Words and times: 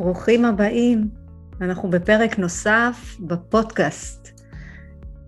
ברוכים 0.00 0.44
הבאים. 0.44 1.08
אנחנו 1.60 1.90
בפרק 1.90 2.38
נוסף 2.38 3.16
בפודקאסט. 3.20 4.40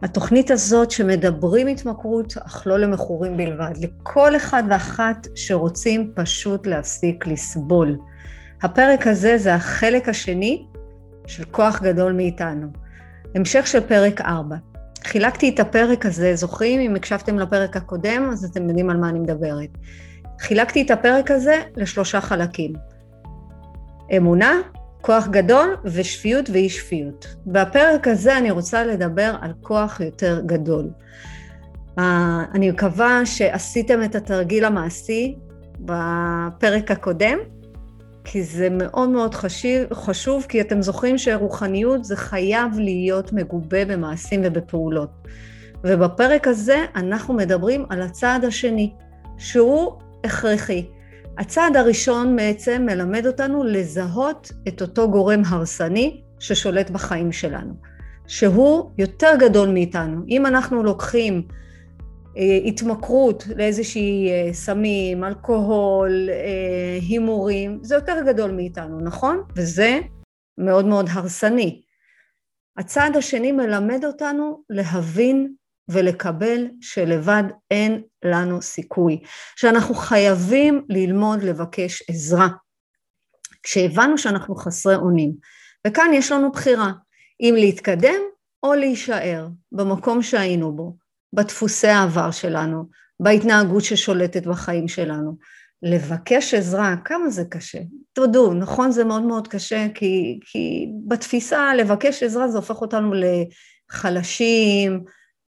התוכנית 0.02 0.50
הזאת 0.50 0.90
שמדברים 0.90 1.66
התמכרות, 1.66 2.34
אך 2.46 2.66
לא 2.66 2.78
למכורים 2.78 3.36
בלבד, 3.36 3.72
לכל 3.80 4.36
אחד 4.36 4.62
ואחת 4.70 5.26
שרוצים 5.34 6.12
פשוט 6.14 6.66
להפסיק 6.66 7.26
לסבול. 7.26 7.98
הפרק 8.62 9.06
הזה 9.06 9.38
זה 9.38 9.54
החלק 9.54 10.08
השני 10.08 10.66
של 11.26 11.44
כוח 11.44 11.82
גדול 11.82 12.12
מאיתנו. 12.12 12.66
המשך 13.34 13.66
של 13.66 13.80
פרק 13.80 14.20
4. 14.20 14.56
חילקתי 15.04 15.48
את 15.48 15.60
הפרק 15.60 16.06
הזה, 16.06 16.36
זוכרים? 16.36 16.80
אם 16.80 16.96
הקשבתם 16.96 17.38
לפרק 17.38 17.76
הקודם, 17.76 18.28
אז 18.32 18.44
אתם 18.44 18.68
יודעים 18.68 18.90
על 18.90 18.96
מה 18.96 19.08
אני 19.08 19.18
מדברת. 19.18 19.70
חילקתי 20.40 20.82
את 20.82 20.90
הפרק 20.90 21.30
הזה 21.30 21.62
לשלושה 21.76 22.20
חלקים. 22.20 22.91
אמונה, 24.16 24.60
כוח 25.00 25.28
גדול 25.28 25.76
ושפיות 25.84 26.50
ואי 26.50 26.68
שפיות. 26.68 27.26
בפרק 27.46 28.08
הזה 28.08 28.38
אני 28.38 28.50
רוצה 28.50 28.84
לדבר 28.84 29.34
על 29.40 29.52
כוח 29.60 30.00
יותר 30.00 30.40
גדול. 30.46 30.90
אני 32.54 32.70
מקווה 32.70 33.26
שעשיתם 33.26 34.02
את 34.02 34.14
התרגיל 34.14 34.64
המעשי 34.64 35.36
בפרק 35.80 36.90
הקודם, 36.90 37.38
כי 38.24 38.42
זה 38.42 38.68
מאוד 38.70 39.08
מאוד 39.08 39.34
חשיב, 39.34 39.94
חשוב, 39.94 40.46
כי 40.48 40.60
אתם 40.60 40.82
זוכרים 40.82 41.18
שרוחניות 41.18 42.04
זה 42.04 42.16
חייב 42.16 42.78
להיות 42.78 43.32
מגובה 43.32 43.84
במעשים 43.84 44.40
ובפעולות. 44.44 45.10
ובפרק 45.84 46.48
הזה 46.48 46.84
אנחנו 46.96 47.34
מדברים 47.34 47.84
על 47.88 48.02
הצעד 48.02 48.44
השני, 48.44 48.92
שהוא 49.38 49.92
הכרחי. 50.24 50.86
הצעד 51.38 51.76
הראשון 51.76 52.36
בעצם 52.36 52.82
מלמד 52.86 53.26
אותנו 53.26 53.64
לזהות 53.64 54.52
את 54.68 54.82
אותו 54.82 55.10
גורם 55.10 55.42
הרסני 55.46 56.22
ששולט 56.38 56.90
בחיים 56.90 57.32
שלנו, 57.32 57.74
שהוא 58.26 58.90
יותר 58.98 59.32
גדול 59.38 59.68
מאיתנו. 59.68 60.22
אם 60.28 60.46
אנחנו 60.46 60.82
לוקחים 60.82 61.42
אה, 62.36 62.58
התמכרות 62.64 63.44
לאיזושהי 63.56 64.30
אה, 64.30 64.52
סמים, 64.52 65.24
אלכוהול, 65.24 66.28
אה, 66.30 66.98
הימורים, 67.00 67.78
זה 67.82 67.94
יותר 67.94 68.16
גדול 68.26 68.50
מאיתנו, 68.50 69.00
נכון? 69.00 69.42
וזה 69.56 69.98
מאוד 70.58 70.86
מאוד 70.86 71.06
הרסני. 71.10 71.82
הצעד 72.76 73.16
השני 73.16 73.52
מלמד 73.52 74.04
אותנו 74.04 74.62
להבין 74.70 75.54
ולקבל 75.92 76.66
שלבד 76.80 77.42
אין 77.70 78.02
לנו 78.24 78.62
סיכוי, 78.62 79.22
שאנחנו 79.56 79.94
חייבים 79.94 80.84
ללמוד 80.88 81.42
לבקש 81.42 82.02
עזרה. 82.08 82.48
כשהבנו 83.62 84.18
שאנחנו 84.18 84.56
חסרי 84.56 84.94
אונים, 84.94 85.32
וכאן 85.86 86.10
יש 86.14 86.32
לנו 86.32 86.52
בחירה, 86.52 86.92
אם 87.40 87.54
להתקדם 87.58 88.20
או 88.62 88.74
להישאר 88.74 89.48
במקום 89.72 90.22
שהיינו 90.22 90.72
בו, 90.72 90.96
בדפוסי 91.32 91.88
העבר 91.88 92.30
שלנו, 92.30 92.84
בהתנהגות 93.20 93.84
ששולטת 93.84 94.46
בחיים 94.46 94.88
שלנו. 94.88 95.36
לבקש 95.82 96.54
עזרה, 96.54 96.94
כמה 97.04 97.30
זה 97.30 97.44
קשה. 97.50 97.78
תודו, 98.12 98.54
נכון 98.54 98.90
זה 98.90 99.04
מאוד 99.04 99.22
מאוד 99.22 99.48
קשה, 99.48 99.86
כי, 99.94 100.40
כי 100.44 100.86
בתפיסה 101.08 101.74
לבקש 101.74 102.22
עזרה 102.22 102.48
זה 102.48 102.56
הופך 102.56 102.80
אותנו 102.80 103.12
לחלשים, 103.92 105.04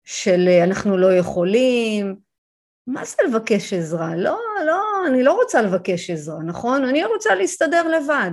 של 0.08 0.48
אה, 0.48 0.64
אנחנו 0.64 0.96
לא 0.96 1.14
יכולים, 1.16 2.16
מה 2.86 3.04
זה 3.04 3.16
לבקש 3.28 3.72
עזרה? 3.72 4.16
לא, 4.16 4.38
לא, 4.66 4.82
אני 5.08 5.22
לא 5.22 5.32
רוצה 5.32 5.62
לבקש 5.62 6.10
עזרה, 6.10 6.42
נכון? 6.42 6.84
אני 6.84 7.04
רוצה 7.04 7.34
להסתדר 7.34 7.88
לבד. 7.88 8.30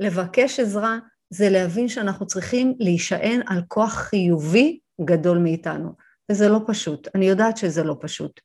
לבקש 0.00 0.60
עזרה 0.60 0.98
זה 1.30 1.50
להבין 1.50 1.88
שאנחנו 1.88 2.26
צריכים 2.26 2.74
להישען 2.78 3.40
על 3.46 3.62
כוח 3.68 3.94
חיובי 3.94 4.78
גדול 5.00 5.38
מאיתנו, 5.38 5.92
וזה 6.30 6.48
לא 6.48 6.58
פשוט, 6.66 7.08
אני 7.14 7.28
יודעת 7.28 7.56
שזה 7.56 7.84
לא 7.84 7.96
פשוט. 8.00 8.40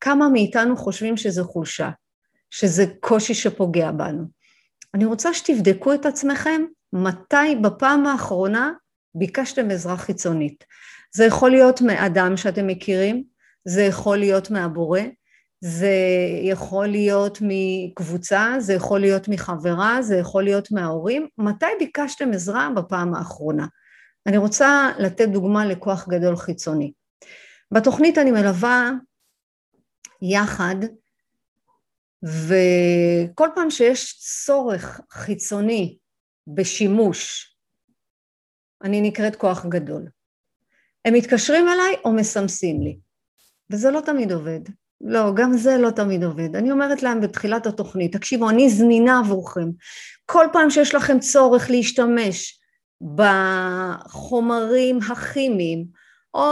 כמה 0.00 0.28
מאיתנו 0.28 0.76
חושבים 0.76 1.16
שזה 1.16 1.44
חולשה, 1.44 1.90
שזה 2.50 2.84
קושי 3.00 3.34
שפוגע 3.34 3.90
בנו. 3.90 4.24
אני 4.94 5.04
רוצה 5.04 5.34
שתבדקו 5.34 5.94
את 5.94 6.06
עצמכם 6.06 6.62
מתי 6.92 7.56
בפעם 7.62 8.06
האחרונה 8.06 8.72
ביקשתם 9.14 9.70
עזרה 9.70 9.96
חיצונית. 9.96 10.64
זה 11.12 11.24
יכול 11.24 11.50
להיות 11.50 11.80
מאדם 11.80 12.36
שאתם 12.36 12.66
מכירים, 12.66 13.24
זה 13.64 13.82
יכול 13.82 14.18
להיות 14.18 14.50
מהבורא, 14.50 15.00
זה 15.60 15.96
יכול 16.42 16.86
להיות 16.86 17.38
מקבוצה, 17.40 18.54
זה 18.58 18.72
יכול 18.74 19.00
להיות 19.00 19.28
מחברה, 19.28 20.02
זה 20.02 20.16
יכול 20.16 20.44
להיות 20.44 20.72
מההורים. 20.72 21.28
מתי 21.38 21.66
ביקשתם 21.78 22.32
עזרה 22.32 22.68
בפעם 22.76 23.14
האחרונה? 23.14 23.66
אני 24.26 24.36
רוצה 24.36 24.90
לתת 24.98 25.28
דוגמה 25.28 25.66
לכוח 25.66 26.08
גדול 26.08 26.36
חיצוני. 26.36 26.92
בתוכנית 27.70 28.18
אני 28.18 28.30
מלווה 28.30 28.90
יחד, 30.22 30.76
וכל 32.22 33.48
פעם 33.54 33.70
שיש 33.70 34.18
צורך 34.44 35.00
חיצוני 35.10 35.98
בשימוש, 36.46 37.52
אני 38.82 39.00
נקראת 39.00 39.36
כוח 39.36 39.66
גדול. 39.66 40.08
הם 41.04 41.14
מתקשרים 41.14 41.68
אליי 41.68 41.96
או 42.04 42.12
מסמסים 42.12 42.82
לי. 42.82 42.98
וזה 43.70 43.90
לא 43.90 44.00
תמיד 44.00 44.32
עובד. 44.32 44.60
לא, 45.00 45.34
גם 45.34 45.56
זה 45.56 45.76
לא 45.78 45.90
תמיד 45.90 46.24
עובד. 46.24 46.56
אני 46.56 46.70
אומרת 46.70 47.02
להם 47.02 47.20
בתחילת 47.20 47.66
התוכנית, 47.66 48.16
תקשיבו, 48.16 48.50
אני 48.50 48.70
זמינה 48.70 49.18
עבורכם. 49.18 49.68
כל 50.26 50.46
פעם 50.52 50.70
שיש 50.70 50.94
לכם 50.94 51.18
צורך 51.18 51.70
להשתמש 51.70 52.60
בחומרים 53.14 54.98
הכימיים 55.10 55.86
או 56.34 56.42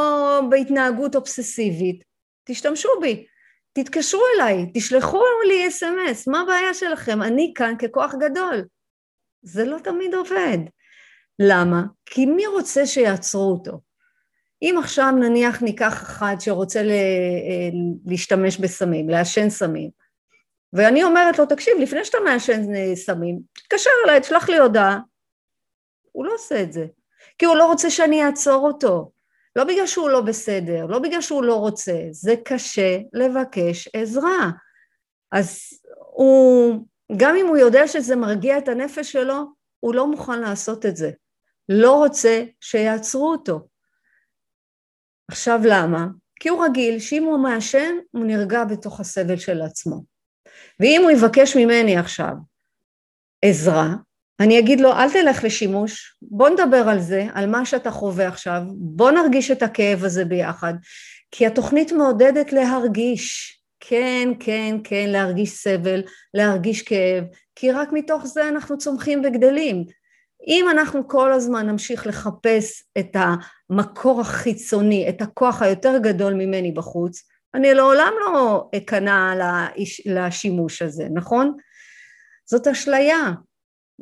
בהתנהגות 0.51 1.17
אובססיבית, 1.17 2.05
תשתמשו 2.45 2.89
בי. 3.01 3.27
תתקשרו 3.73 4.23
אליי, 4.37 4.71
תשלחו 4.75 5.23
לי 5.49 5.69
אס.אם.אס, 5.69 6.29
מה 6.29 6.41
הבעיה 6.41 6.75
שלכם? 6.75 7.23
אני 7.23 7.53
כאן 7.57 7.75
ככוח 7.79 8.15
גדול. 8.15 8.65
זה 9.43 9.65
לא 9.65 9.79
תמיד 9.85 10.15
עובד. 10.15 10.59
למה? 11.39 11.83
כי 12.07 12.27
מי 12.27 12.47
רוצה 12.47 12.87
שיעצרו 12.87 13.53
אותו? 13.53 13.90
אם 14.63 14.77
עכשיו 14.79 15.11
נניח 15.11 15.63
ניקח 15.63 16.03
אחד 16.03 16.37
שרוצה 16.39 16.81
אה, 16.81 17.69
להשתמש 18.07 18.59
בסמים, 18.59 19.09
לעשן 19.09 19.51
סמים, 19.51 19.91
ואני 20.73 21.03
אומרת 21.03 21.39
לו, 21.39 21.47
תקשיב, 21.47 21.75
לפני 21.81 22.05
שאתה 22.05 22.19
מעשן 22.25 22.75
אה, 22.75 22.97
סמים, 22.97 23.41
תתקשר 23.53 23.91
אליי, 24.05 24.21
תשלח 24.21 24.49
לי 24.49 24.59
הודעה. 24.59 24.99
הוא 26.13 26.25
לא 26.25 26.35
עושה 26.35 26.63
את 26.63 26.73
זה, 26.73 26.87
כי 27.39 27.47
הוא 27.47 27.57
לא 27.57 27.67
רוצה 27.67 27.91
שאני 27.91 28.25
אעצור 28.25 28.67
אותו. 28.67 29.13
לא 29.57 29.65
בגלל 29.65 29.87
שהוא 29.87 30.11
לא 30.11 30.21
בסדר, 30.21 30.87
לא 30.87 30.99
בגלל 30.99 31.21
שהוא 31.21 31.45
לא 31.45 31.55
רוצה, 31.55 31.93
זה 32.11 32.35
קשה 32.45 32.99
לבקש 33.13 33.89
עזרה. 33.93 34.51
אז 35.33 35.61
הוא, 36.11 36.75
גם 37.17 37.37
אם 37.37 37.47
הוא 37.47 37.57
יודע 37.57 37.89
שזה 37.89 38.17
מרגיע 38.17 38.59
את 38.59 38.69
הנפש 38.69 39.13
שלו, 39.13 39.45
הוא 39.81 39.95
לא 39.95 40.07
מוכן 40.07 40.41
לעשות 40.41 40.87
את 40.87 40.97
זה. 40.97 41.11
לא 41.69 41.93
רוצה 41.93 42.45
שיעצרו 42.61 43.33
אותו. 43.33 43.70
עכשיו 45.31 45.61
למה? 45.65 46.07
כי 46.41 46.49
הוא 46.49 46.65
רגיל 46.65 46.99
שאם 46.99 47.25
הוא 47.25 47.39
מעשן 47.39 47.95
הוא 48.11 48.25
נרגע 48.25 48.65
בתוך 48.65 49.01
הסבל 49.01 49.37
של 49.37 49.63
עצמו. 49.63 50.03
ואם 50.81 51.01
הוא 51.03 51.11
יבקש 51.11 51.57
ממני 51.57 51.97
עכשיו 51.97 52.33
עזרה, 53.43 53.95
אני 54.41 54.59
אגיד 54.59 54.81
לו 54.81 54.93
אל 54.93 55.11
תלך 55.11 55.45
לשימוש, 55.45 56.17
בוא 56.23 56.49
נדבר 56.49 56.89
על 56.89 57.01
זה, 57.01 57.27
על 57.35 57.47
מה 57.47 57.65
שאתה 57.65 57.91
חווה 57.91 58.29
עכשיו, 58.29 58.63
בוא 58.75 59.11
נרגיש 59.11 59.51
את 59.51 59.63
הכאב 59.63 60.05
הזה 60.05 60.25
ביחד, 60.25 60.75
כי 61.31 61.47
התוכנית 61.47 61.93
מעודדת 61.93 62.53
להרגיש, 62.53 63.57
כן, 63.81 64.29
כן, 64.41 64.77
כן, 64.85 65.05
להרגיש 65.09 65.51
סבל, 65.51 66.03
להרגיש 66.35 66.83
כאב, 66.83 67.25
כי 67.55 67.73
רק 67.73 67.89
מתוך 67.93 68.27
זה 68.27 68.49
אנחנו 68.49 68.79
צומחים 68.79 69.23
וגדלים. 69.25 69.85
אם 70.47 70.67
אנחנו 70.71 71.09
כל 71.09 71.33
הזמן 71.33 71.67
נמשיך 71.67 72.07
לחפש 72.07 72.83
את 72.99 73.17
המקור 73.71 74.21
החיצוני, 74.21 75.09
את 75.09 75.23
הכוח 75.23 75.63
היותר 75.63 75.99
גדול 75.99 76.35
ממני 76.35 76.73
בחוץ, 76.73 77.23
אני 77.55 77.75
לעולם 77.75 78.13
לא 78.21 78.69
אכנע 78.77 79.35
לשימוש 80.07 80.83
הזה, 80.83 81.09
נכון? 81.15 81.57
זאת 82.47 82.67
אשליה. 82.67 83.33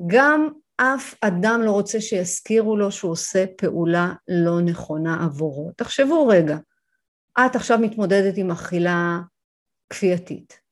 גם 0.06 0.48
אף 0.76 1.14
אדם 1.20 1.60
לא 1.64 1.70
רוצה 1.70 2.00
שיזכירו 2.00 2.76
לו 2.76 2.92
שהוא 2.92 3.12
עושה 3.12 3.44
פעולה 3.56 4.12
לא 4.28 4.60
נכונה 4.60 5.24
עבורו. 5.24 5.70
תחשבו 5.76 6.26
רגע, 6.26 6.56
את 7.46 7.56
עכשיו 7.56 7.78
מתמודדת 7.78 8.34
עם 8.36 8.50
אכילה 8.50 9.18
כפייתית. 9.90 10.67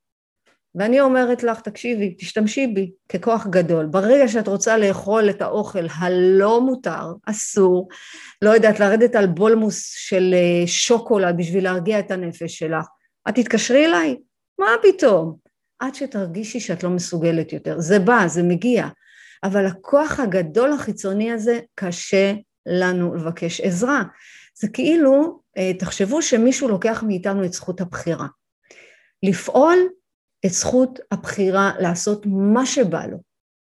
ואני 0.76 1.00
אומרת 1.00 1.42
לך, 1.42 1.60
תקשיבי, 1.60 2.14
תשתמשי 2.18 2.66
בי 2.66 2.90
ככוח 3.08 3.46
גדול. 3.46 3.86
ברגע 3.86 4.28
שאת 4.28 4.48
רוצה 4.48 4.78
לאכול 4.78 5.30
את 5.30 5.42
האוכל 5.42 5.86
הלא 5.94 6.60
מותר, 6.60 7.12
אסור, 7.26 7.88
לא 8.42 8.50
יודעת, 8.50 8.80
לרדת 8.80 9.14
על 9.14 9.26
בולמוס 9.26 9.92
של 9.96 10.34
אה, 10.34 10.66
שוקולד 10.66 11.36
בשביל 11.36 11.64
להרגיע 11.64 11.98
את 11.98 12.10
הנפש 12.10 12.58
שלך, 12.58 12.86
את 13.28 13.34
תתקשרי 13.34 13.86
אליי? 13.86 14.16
מה 14.58 14.66
פתאום? 14.82 15.36
עד 15.78 15.94
שתרגישי 15.94 16.60
שאת 16.60 16.82
לא 16.82 16.90
מסוגלת 16.90 17.52
יותר. 17.52 17.80
זה 17.80 17.98
בא, 17.98 18.26
זה 18.26 18.42
מגיע. 18.42 18.86
אבל 19.44 19.66
הכוח 19.66 20.20
הגדול 20.20 20.72
החיצוני 20.72 21.32
הזה, 21.32 21.60
קשה 21.74 22.34
לנו 22.66 23.14
לבקש 23.14 23.60
עזרה. 23.60 24.02
זה 24.54 24.68
כאילו, 24.68 25.40
אה, 25.58 25.72
תחשבו 25.78 26.22
שמישהו 26.22 26.68
לוקח 26.68 27.04
מאיתנו 27.06 27.44
את 27.44 27.52
זכות 27.52 27.80
הבחירה. 27.80 28.26
לפעול 29.22 29.78
את 30.46 30.50
זכות 30.50 30.98
הבחירה 31.12 31.72
לעשות 31.80 32.22
מה 32.26 32.66
שבא 32.66 33.06
לו, 33.06 33.18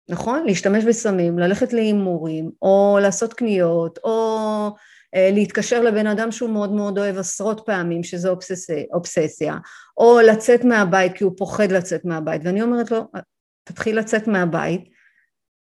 נכון? 0.08 0.46
להשתמש 0.46 0.84
בסמים, 0.84 1.38
ללכת 1.38 1.72
להימורים, 1.72 2.50
או 2.62 2.98
לעשות 3.02 3.34
קניות, 3.34 3.98
או 4.04 4.70
אה, 5.14 5.30
להתקשר 5.32 5.80
לבן 5.82 6.06
אדם 6.06 6.32
שהוא 6.32 6.50
מאוד 6.50 6.72
מאוד 6.72 6.98
אוהב 6.98 7.18
עשרות 7.18 7.60
פעמים, 7.66 8.00
אובססיה, 8.28 8.84
אובססיה, 8.94 9.56
או 9.96 10.20
לצאת 10.20 10.64
מהבית 10.64 11.12
כי 11.16 11.24
הוא 11.24 11.32
פוחד 11.36 11.72
לצאת 11.72 12.04
מהבית, 12.04 12.42
ואני 12.44 12.62
אומרת 12.62 12.90
לו, 12.90 13.00
תתחיל 13.64 13.98
לצאת 13.98 14.28
מהבית, 14.28 14.80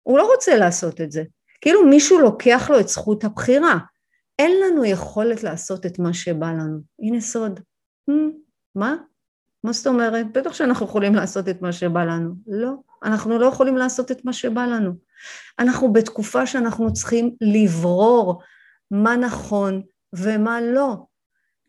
הוא 0.03 0.19
לא 0.19 0.33
רוצה 0.35 0.57
לעשות 0.57 1.01
את 1.01 1.13
זה. 1.13 1.23
כאילו 1.61 1.87
מישהו 1.87 2.19
לוקח 2.19 2.71
לו 2.71 2.81
את 2.81 2.89
זכות 2.89 3.25
הבחירה. 3.25 3.79
אין 4.39 4.53
לנו 4.63 4.85
יכולת 4.85 5.43
לעשות 5.43 5.87
את 5.87 5.99
מה 5.99 6.15
שבא 6.15 6.47
לנו. 6.47 6.79
הנה 7.03 7.21
סוד. 7.21 7.61
Hmm, 8.11 8.31
מה? 8.75 8.97
מה 9.65 9.73
זאת 9.73 9.87
אומרת? 9.87 10.33
בטח 10.33 10.53
שאנחנו 10.53 10.87
יכולים 10.87 11.15
לעשות 11.15 11.49
את 11.49 11.63
מה 11.63 11.73
שבא 11.73 12.05
לנו. 12.05 12.35
לא, 12.47 12.73
אנחנו 13.03 13.39
לא 13.39 13.47
יכולים 13.47 13.77
לעשות 13.77 14.11
את 14.11 14.25
מה 14.25 14.33
שבא 14.33 14.67
לנו. 14.67 14.93
אנחנו 15.59 15.93
בתקופה 15.93 16.47
שאנחנו 16.47 16.93
צריכים 16.93 17.35
לברור 17.41 18.43
מה 18.91 19.17
נכון 19.17 19.83
ומה 20.13 20.61
לא. 20.61 20.97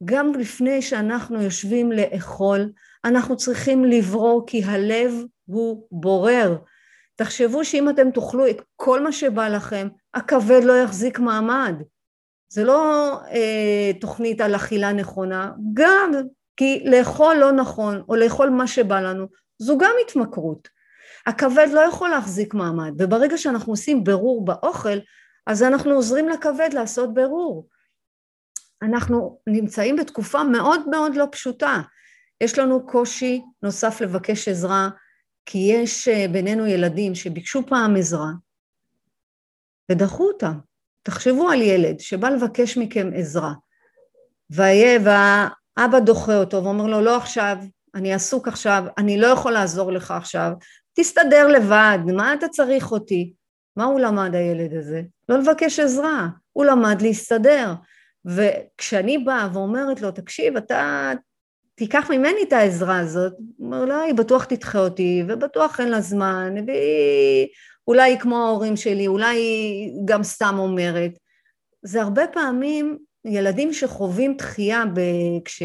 גם 0.06 0.32
לפני 0.34 0.82
שאנחנו 0.82 1.42
יושבים 1.42 1.92
לאכול, 1.92 2.72
אנחנו 3.06 3.38
צריכים 3.38 3.86
לברור 3.86 4.44
כי 4.48 4.64
הלב 4.64 5.14
הוא 5.46 5.88
בורר. 5.92 6.58
תחשבו 7.16 7.66
שאם 7.66 7.90
אתם 7.90 8.12
תאכלו 8.12 8.50
את 8.50 8.62
כל 8.76 9.04
מה 9.04 9.12
שבא 9.12 9.48
לכם, 9.48 9.88
הכבד 10.14 10.62
לא 10.64 10.74
יחזיק 10.74 11.20
מעמד. 11.20 11.76
זה 12.50 12.64
לא 12.64 13.12
אה, 13.32 13.92
תוכנית 14.02 14.42
על 14.42 14.56
אכילה 14.56 14.94
נכונה, 14.94 15.52
גם 15.74 16.12
כי 16.60 16.84
לאכול 16.86 17.36
לא 17.36 17.52
נכון 17.52 18.04
או 18.10 18.16
לאכול 18.16 18.50
מה 18.50 18.68
שבא 18.68 19.00
לנו 19.00 19.28
זו 19.60 19.78
גם 19.78 19.92
התמכרות. 20.06 20.70
הכבד 21.26 21.68
לא 21.74 21.80
יכול 21.80 22.10
להחזיק 22.10 22.54
מעמד 22.54 23.02
וברגע 23.02 23.38
שאנחנו 23.38 23.74
עושים 23.74 24.04
ברור 24.04 24.46
באוכל 24.46 24.98
אז 25.48 25.64
אנחנו 25.64 25.92
עוזרים 25.92 26.30
לכבד 26.30 26.70
לעשות 26.74 27.14
ברור. 27.14 27.68
אנחנו 28.82 29.40
נמצאים 29.48 29.96
בתקופה 29.96 30.44
מאוד 30.44 30.90
מאוד 30.90 31.16
לא 31.16 31.26
פשוטה. 31.32 31.82
יש 32.42 32.60
לנו 32.60 32.88
קושי 32.88 33.42
נוסף 33.64 34.02
לבקש 34.02 34.48
עזרה 34.48 34.90
כי 35.46 35.58
יש 35.58 36.08
אה, 36.08 36.26
בינינו 36.32 36.68
ילדים 36.68 37.16
שביקשו 37.16 37.66
פעם 37.66 37.96
עזרה 37.96 38.32
ודחו 39.92 40.28
אותם. 40.28 40.60
תחשבו 41.04 41.50
על 41.50 41.62
ילד 41.62 42.00
שבא 42.00 42.30
לבקש 42.30 42.78
מכם 42.78 43.10
עזרה 43.16 43.54
והאבא 45.80 46.00
דוחה 46.00 46.36
אותו 46.36 46.64
ואומר 46.64 46.88
לו 46.88 47.02
לא 47.02 47.18
עכשיו, 47.18 47.58
אני 47.96 48.14
עסוק 48.14 48.48
עכשיו, 48.48 48.84
אני 48.98 49.18
לא 49.18 49.28
יכול 49.28 49.52
לעזור 49.52 49.92
לך 49.92 50.12
עכשיו, 50.12 50.52
תסתדר 50.94 51.48
לבד, 51.48 52.00
מה 52.06 52.34
אתה 52.34 52.48
צריך 52.48 52.92
אותי? 52.92 53.34
מה 53.76 53.84
הוא 53.84 54.00
למד 54.00 54.36
הילד 54.36 54.74
הזה? 54.74 55.02
לא 55.30 55.38
לבקש 55.38 55.80
עזרה, 55.80 56.28
הוא 56.54 56.66
למד 56.66 57.02
להסתדר. 57.02 57.74
וכשאני 58.26 59.18
באה 59.18 59.50
ואומרת 59.54 60.02
לו, 60.02 60.12
תקשיב, 60.12 60.58
אתה 60.58 61.12
תיקח 61.76 62.12
ממני 62.12 62.44
את 62.48 62.54
העזרה 62.54 63.00
הזאת, 63.00 63.34
הוא 63.58 63.66
אומר, 63.66 63.86
לא, 63.86 64.02
היא 64.02 64.14
בטוח 64.14 64.44
תדחה 64.44 64.80
אותי, 64.80 65.24
ובטוח 65.28 65.80
אין 65.80 65.90
לה 65.90 66.02
זמן, 66.02 66.54
והיא 66.68 67.48
אולי 67.88 68.12
היא 68.12 68.20
כמו 68.20 68.46
ההורים 68.46 68.78
שלי, 68.78 69.08
אולי 69.08 69.36
היא 69.38 69.92
גם 70.06 70.24
סתם 70.24 70.56
אומרת. 70.60 71.12
זה 71.84 72.02
הרבה 72.02 72.28
פעמים 72.28 72.98
ילדים 73.26 73.74
שחווים 73.74 74.38
דחייה 74.38 74.84
כש... 75.46 75.64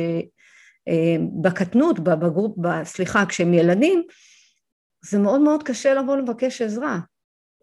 אה, 0.88 1.16
בקטנות, 1.42 1.98
בגרופ, 1.98 2.56
סליחה, 2.84 3.26
כשהם 3.26 3.54
ילדים, 3.54 4.02
זה 5.04 5.18
מאוד 5.18 5.40
מאוד 5.40 5.62
קשה 5.62 5.94
לבוא 5.94 6.16
לבקש 6.16 6.62
עזרה, 6.62 6.98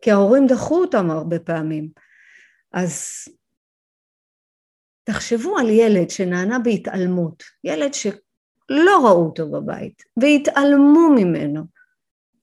כי 0.01 0.11
ההורים 0.11 0.47
דחו 0.47 0.81
אותם 0.81 1.11
הרבה 1.11 1.39
פעמים. 1.39 1.89
אז 2.73 3.27
תחשבו 5.03 5.57
על 5.57 5.69
ילד 5.69 6.09
שנענה 6.09 6.59
בהתעלמות, 6.59 7.43
ילד 7.63 7.93
שלא 7.93 9.05
ראו 9.05 9.25
אותו 9.25 9.51
בבית 9.51 10.03
והתעלמו 10.17 11.09
ממנו, 11.15 11.63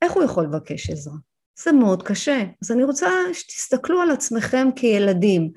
איך 0.02 0.12
הוא 0.12 0.24
יכול 0.24 0.44
לבקש 0.44 0.90
עזרה? 0.90 1.16
זה 1.58 1.72
מאוד 1.72 2.02
קשה. 2.02 2.44
אז 2.62 2.70
אני 2.70 2.84
רוצה 2.84 3.08
שתסתכלו 3.32 4.00
על 4.00 4.10
עצמכם 4.10 4.68
כילדים. 4.76 5.50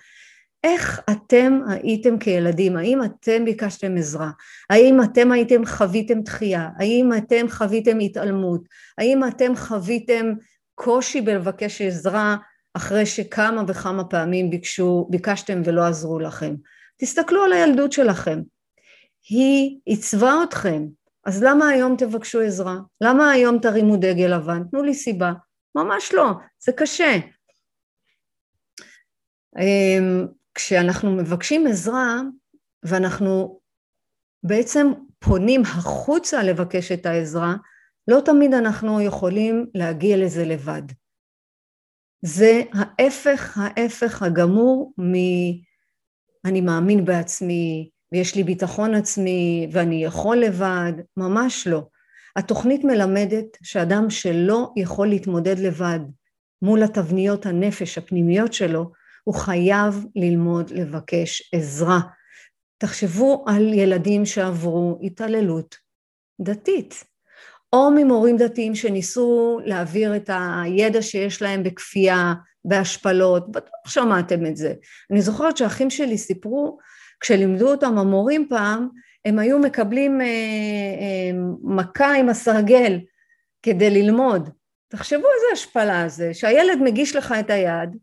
איך 0.63 1.01
אתם 1.09 1.59
הייתם 1.67 2.19
כילדים? 2.19 2.77
האם 2.77 3.03
אתם 3.03 3.45
ביקשתם 3.45 3.97
עזרה? 3.97 4.31
האם 4.69 5.03
אתם 5.03 5.31
הייתם 5.31 5.65
חוויתם 5.65 6.21
דחייה? 6.21 6.69
האם 6.79 7.09
אתם 7.17 7.45
חוויתם 7.49 7.99
התעלמות? 7.99 8.61
האם 8.97 9.27
אתם 9.27 9.55
חוויתם 9.55 10.33
קושי 10.75 11.21
בלבקש 11.21 11.81
עזרה 11.81 12.37
אחרי 12.73 13.05
שכמה 13.05 13.63
וכמה 13.67 14.03
פעמים 14.03 14.49
ביקשו, 14.49 15.07
ביקשתם 15.09 15.61
ולא 15.65 15.81
עזרו 15.85 16.19
לכם? 16.19 16.55
תסתכלו 16.97 17.43
על 17.43 17.53
הילדות 17.53 17.91
שלכם. 17.91 18.41
היא 19.29 19.79
עיצבה 19.85 20.33
אתכם, 20.43 20.83
אז 21.25 21.43
למה 21.43 21.67
היום 21.67 21.95
תבקשו 21.97 22.41
עזרה? 22.41 22.75
למה 23.01 23.31
היום 23.31 23.59
תרימו 23.59 23.97
דגל 23.97 24.35
לבן? 24.35 24.63
תנו 24.71 24.83
לי 24.83 24.93
סיבה. 24.93 25.33
ממש 25.75 26.13
לא, 26.13 26.31
זה 26.59 26.71
קשה. 26.71 27.17
כשאנחנו 30.65 31.11
מבקשים 31.11 31.67
עזרה 31.67 32.21
ואנחנו 32.83 33.59
בעצם 34.43 34.87
פונים 35.19 35.61
החוצה 35.61 36.43
לבקש 36.43 36.91
את 36.91 37.05
העזרה, 37.05 37.55
לא 38.07 38.21
תמיד 38.25 38.53
אנחנו 38.53 39.01
יכולים 39.01 39.65
להגיע 39.75 40.17
לזה 40.17 40.45
לבד. 40.45 40.81
זה 42.21 42.61
ההפך, 42.73 43.57
ההפך 43.57 44.23
הגמור 44.23 44.93
מ... 44.99 45.13
אני 46.45 46.61
מאמין 46.61 47.05
בעצמי, 47.05 47.89
ויש 48.11 48.35
לי 48.35 48.43
ביטחון 48.43 48.95
עצמי, 48.95 49.69
ואני 49.71 50.03
יכול 50.03 50.37
לבד, 50.37 50.93
ממש 51.17 51.67
לא. 51.67 51.87
התוכנית 52.35 52.83
מלמדת 52.83 53.57
שאדם 53.63 54.09
שלא 54.09 54.69
יכול 54.77 55.07
להתמודד 55.07 55.59
לבד 55.59 55.99
מול 56.61 56.83
התבניות 56.83 57.45
הנפש 57.45 57.97
הפנימיות 57.97 58.53
שלו, 58.53 58.91
הוא 59.23 59.35
חייב 59.35 60.05
ללמוד 60.15 60.71
לבקש 60.71 61.49
עזרה. 61.55 61.99
תחשבו 62.77 63.45
על 63.47 63.73
ילדים 63.73 64.25
שעברו 64.25 64.99
התעללות 65.01 65.75
דתית, 66.41 67.03
או 67.73 67.91
ממורים 67.91 68.37
דתיים 68.37 68.75
שניסו 68.75 69.59
להעביר 69.65 70.15
את 70.15 70.29
הידע 70.33 71.01
שיש 71.01 71.41
להם 71.41 71.63
בכפייה, 71.63 72.33
בהשפלות, 72.65 73.51
בטוח 73.51 73.87
שמעתם 73.87 74.45
את 74.45 74.57
זה. 74.57 74.73
אני 75.11 75.21
זוכרת 75.21 75.57
שהאחים 75.57 75.89
שלי 75.89 76.17
סיפרו, 76.17 76.77
כשלימדו 77.19 77.71
אותם 77.71 77.97
המורים 77.97 78.47
פעם, 78.49 78.87
הם 79.25 79.39
היו 79.39 79.59
מקבלים 79.59 80.21
אה, 80.21 80.25
אה, 80.25 81.31
מכה 81.63 82.13
עם 82.13 82.29
הסרגל 82.29 82.99
כדי 83.63 83.89
ללמוד. 83.89 84.49
תחשבו 84.87 85.17
איזה 85.17 85.45
השפלה 85.53 86.07
זה, 86.07 86.33
שהילד 86.33 86.79
מגיש 86.83 87.15
לך 87.15 87.35
את 87.39 87.49
היד 87.49 87.97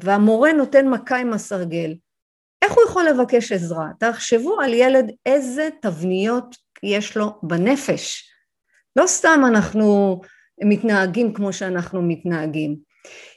והמורה 0.00 0.52
נותן 0.52 0.88
מכה 0.88 1.16
עם 1.16 1.32
הסרגל. 1.32 1.94
איך 2.62 2.72
הוא 2.72 2.84
יכול 2.88 3.04
לבקש 3.04 3.52
עזרה? 3.52 3.88
תחשבו 3.98 4.60
על 4.60 4.74
ילד 4.74 5.10
איזה 5.26 5.68
תבניות 5.82 6.56
יש 6.82 7.16
לו 7.16 7.38
בנפש. 7.42 8.30
לא 8.96 9.06
סתם 9.06 9.40
אנחנו 9.48 10.20
מתנהגים 10.64 11.34
כמו 11.34 11.52
שאנחנו 11.52 12.02
מתנהגים. 12.02 12.76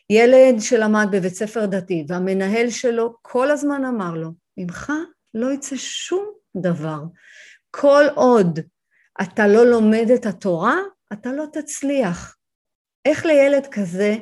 ילד 0.10 0.60
שלמד 0.60 1.08
בבית 1.12 1.34
ספר 1.34 1.66
דתי 1.66 2.06
והמנהל 2.08 2.70
שלו 2.70 3.16
כל 3.22 3.52
הזמן 3.52 3.86
אמר 3.86 4.14
לו, 4.14 4.32
ממך 4.58 4.92
לא 5.34 5.52
יצא 5.54 5.76
שום 5.76 6.26
דבר. 6.58 7.00
כל 7.72 8.04
עוד 8.16 8.60
אתה 9.22 9.48
לא 9.48 9.66
לומד 9.66 10.08
את 10.16 10.26
התורה, 10.26 10.76
אתה 11.14 11.32
לא 11.32 11.46
תצליח. 11.54 12.38
איך 13.06 13.26
לילד 13.26 13.68
כזה 13.72 14.16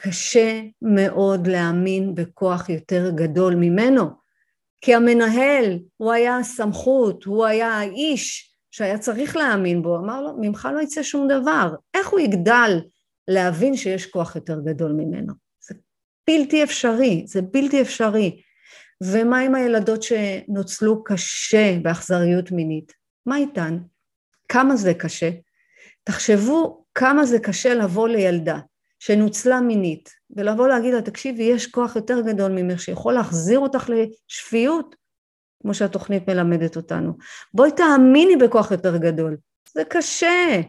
קשה 0.00 0.60
מאוד 0.82 1.46
להאמין 1.46 2.14
בכוח 2.14 2.68
יותר 2.68 3.10
גדול 3.14 3.54
ממנו? 3.54 4.10
כי 4.80 4.94
המנהל, 4.94 5.78
הוא 5.96 6.12
היה 6.12 6.38
הסמכות, 6.38 7.24
הוא 7.24 7.44
היה 7.44 7.68
האיש 7.68 8.52
שהיה 8.70 8.98
צריך 8.98 9.36
להאמין 9.36 9.82
בו, 9.82 9.96
אמר 9.96 10.22
לו, 10.22 10.36
ממך 10.40 10.68
לא 10.74 10.80
יצא 10.80 11.02
שום 11.02 11.28
דבר. 11.28 11.74
איך 11.94 12.08
הוא 12.08 12.20
יגדל 12.20 12.80
להבין 13.28 13.76
שיש 13.76 14.06
כוח 14.06 14.36
יותר 14.36 14.60
גדול 14.60 14.92
ממנו? 14.92 15.32
זה 15.60 15.74
בלתי 16.26 16.62
אפשרי, 16.62 17.24
זה 17.26 17.42
בלתי 17.42 17.80
אפשרי. 17.80 18.42
ומה 19.02 19.38
עם 19.38 19.54
הילדות 19.54 20.02
שנוצלו 20.02 21.04
קשה 21.04 21.78
באכזריות 21.82 22.50
מינית? 22.50 22.92
מה 23.26 23.36
איתן? 23.36 23.78
כמה 24.48 24.76
זה 24.76 24.94
קשה? 24.94 25.30
תחשבו 26.04 26.84
כמה 26.94 27.26
זה 27.26 27.38
קשה 27.38 27.74
לבוא 27.74 28.08
לילדה 28.08 28.58
שנוצלה 28.98 29.60
מינית, 29.60 30.10
ולבוא 30.30 30.68
להגיד 30.68 30.94
לה, 30.94 31.02
תקשיבי, 31.02 31.42
יש 31.42 31.66
כוח 31.66 31.96
יותר 31.96 32.20
גדול 32.20 32.52
ממך 32.52 32.80
שיכול 32.80 33.14
להחזיר 33.14 33.58
אותך 33.58 33.90
לשפיות, 33.90 34.96
כמו 35.62 35.74
שהתוכנית 35.74 36.28
מלמדת 36.28 36.76
אותנו. 36.76 37.12
בואי 37.54 37.70
תאמיני 37.72 38.36
בכוח 38.36 38.70
יותר 38.70 38.96
גדול. 38.96 39.36
זה 39.74 39.84
קשה, 39.84 40.60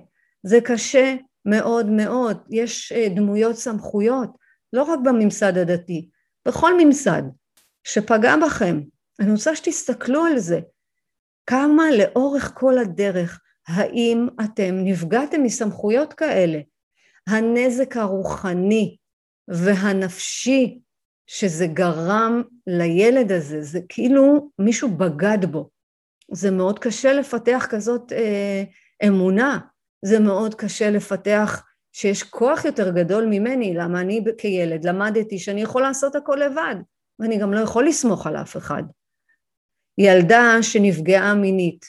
זה 0.43 0.59
קשה 0.61 1.15
מאוד 1.45 1.85
מאוד. 1.85 2.37
יש 2.49 2.91
אה, 2.91 3.07
דמויות 3.15 3.55
סמכויות, 3.55 4.29
לא 4.73 4.83
רק 4.83 4.99
בממסד 5.03 5.57
הדתי, 5.57 6.09
בכל 6.47 6.83
ממסד 6.83 7.23
שפגע 7.83 8.35
בכם. 8.45 8.79
אני 9.19 9.31
רוצה 9.31 9.55
שתסתכלו 9.55 10.25
על 10.25 10.39
זה. 10.39 10.59
כמה 11.45 11.83
לאורך 11.97 12.51
כל 12.55 12.77
הדרך, 12.77 13.39
האם 13.67 14.27
אתם 14.45 14.75
נפגעתם 14.83 15.43
מסמכויות 15.43 16.13
כאלה? 16.13 16.59
הנזק 17.27 17.97
הרוחני 17.97 18.97
והנפשי 19.47 20.79
שזה 21.27 21.67
גרם 21.67 22.41
לילד 22.67 23.31
הזה, 23.31 23.61
זה 23.61 23.79
כאילו 23.89 24.49
מישהו 24.59 24.89
בגד 24.97 25.45
בו. 25.45 25.69
זה 26.31 26.51
מאוד 26.51 26.79
קשה 26.79 27.13
לפתח 27.13 27.67
כזאת 27.69 28.11
אה, 28.11 28.63
אמונה, 29.07 29.59
זה 30.05 30.19
מאוד 30.19 30.55
קשה 30.55 30.89
לפתח 30.89 31.63
שיש 31.91 32.23
כוח 32.23 32.65
יותר 32.65 32.91
גדול 32.91 33.25
ממני, 33.25 33.73
למה 33.73 34.01
אני 34.01 34.23
כילד 34.37 34.85
למדתי 34.85 35.39
שאני 35.39 35.61
יכול 35.61 35.81
לעשות 35.81 36.15
הכל 36.15 36.39
לבד, 36.45 36.75
ואני 37.19 37.37
גם 37.37 37.53
לא 37.53 37.59
יכול 37.59 37.87
לסמוך 37.87 38.27
על 38.27 38.37
אף 38.37 38.57
אחד. 38.57 38.83
ילדה 39.97 40.57
שנפגעה 40.61 41.33
מינית, 41.33 41.85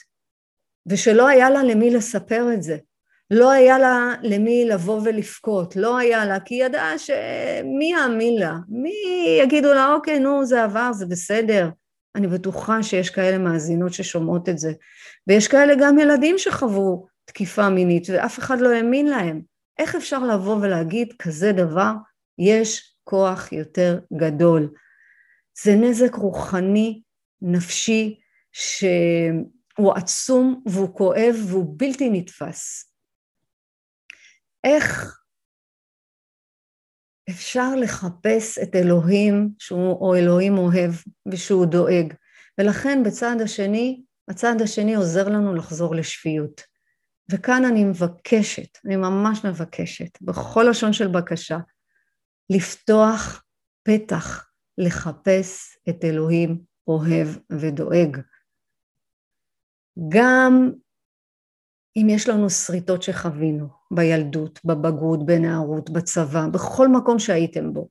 ושלא 0.85 1.27
היה 1.27 1.49
לה 1.49 1.63
למי 1.63 1.89
לספר 1.89 2.53
את 2.53 2.63
זה, 2.63 2.77
לא 3.31 3.51
היה 3.51 3.79
לה 3.79 4.13
למי 4.23 4.65
לבוא 4.65 5.01
ולבכות, 5.03 5.75
לא 5.75 5.97
היה 5.97 6.25
לה, 6.25 6.39
כי 6.39 6.55
היא 6.55 6.65
ידעה 6.65 6.97
שמי 6.97 7.91
יאמין 7.91 8.39
לה? 8.39 8.55
מי 8.69 8.93
יגידו 9.43 9.73
לה, 9.73 9.93
אוקיי, 9.93 10.19
נו, 10.19 10.45
זה 10.45 10.63
עבר, 10.63 10.93
זה 10.93 11.05
בסדר. 11.05 11.69
אני 12.15 12.27
בטוחה 12.27 12.83
שיש 12.83 13.09
כאלה 13.09 13.37
מאזינות 13.37 13.93
ששומעות 13.93 14.49
את 14.49 14.57
זה. 14.57 14.71
ויש 15.27 15.47
כאלה 15.47 15.73
גם 15.79 15.99
ילדים 15.99 16.37
שחוו 16.37 17.07
תקיפה 17.25 17.69
מינית, 17.69 18.07
ואף 18.09 18.39
אחד 18.39 18.59
לא 18.59 18.69
האמין 18.69 19.07
להם. 19.07 19.41
איך 19.79 19.95
אפשר 19.95 20.19
לבוא 20.23 20.57
ולהגיד 20.61 21.13
כזה 21.19 21.51
דבר? 21.51 21.91
יש 22.39 22.95
כוח 23.03 23.51
יותר 23.51 23.99
גדול. 24.13 24.69
זה 25.63 25.75
נזק 25.75 26.15
רוחני, 26.15 27.01
נפשי, 27.41 28.19
שהוא 28.51 29.93
עצום 29.95 30.63
והוא 30.65 30.95
כואב 30.95 31.35
והוא 31.47 31.73
בלתי 31.77 32.09
נתפס. 32.09 32.88
איך 34.63 35.19
אפשר 37.29 37.75
לחפש 37.75 38.59
את 38.63 38.75
אלוהים 38.75 39.49
שהוא 39.59 39.91
או 39.91 40.15
אלוהים 40.15 40.57
אוהב 40.57 40.91
ושהוא 41.31 41.65
דואג? 41.65 42.13
ולכן 42.57 43.03
בצד 43.05 43.35
השני 43.43 44.01
הצד 44.29 44.55
השני 44.63 44.95
עוזר 44.95 45.29
לנו 45.29 45.55
לחזור 45.55 45.95
לשפיות. 45.95 46.61
וכאן 47.31 47.65
אני 47.65 47.83
מבקשת, 47.83 48.77
אני 48.85 48.95
ממש 48.95 49.45
מבקשת 49.45 50.21
בכל 50.21 50.65
לשון 50.69 50.93
של 50.93 51.07
בקשה 51.07 51.57
לפתוח 52.49 53.43
פתח 53.83 54.49
לחפש 54.77 55.77
את 55.89 56.03
אלוהים 56.03 56.61
אוהב 56.87 57.27
ודואג. 57.51 58.17
גם 60.09 60.71
אם 61.97 62.07
יש 62.09 62.29
לנו 62.29 62.49
שריטות 62.49 63.03
שחווינו 63.03 63.67
בילדות, 63.91 64.59
בבגרות, 64.65 65.25
בנערות, 65.25 65.89
בצבא, 65.89 66.47
בכל 66.47 66.87
מקום 66.87 67.19
שהייתם 67.19 67.73
בו, 67.73 67.87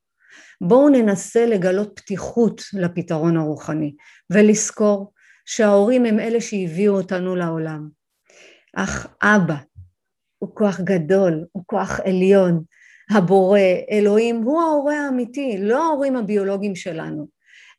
בואו 0.61 0.89
ננסה 0.89 1.47
לגלות 1.47 1.93
פתיחות 2.01 2.63
לפתרון 2.73 3.37
הרוחני 3.37 3.95
ולזכור 4.31 5.13
שההורים 5.47 6.05
הם 6.05 6.21
אלה 6.21 6.41
שהביאו 6.41 6.95
אותנו 6.95 7.37
לעולם. 7.37 7.89
אך 8.77 9.07
אבא 9.23 9.57
הוא 10.39 10.51
כוח 10.55 10.81
גדול, 10.81 11.45
הוא 11.53 11.63
כוח 11.67 12.01
עליון, 12.01 12.63
הבורא, 13.11 13.61
אלוהים, 13.91 14.37
הוא 14.43 14.61
ההורה 14.63 15.07
האמיתי, 15.07 15.59
לא 15.61 15.85
ההורים 15.85 16.17
הביולוגיים 16.17 16.77
שלנו, 16.77 17.29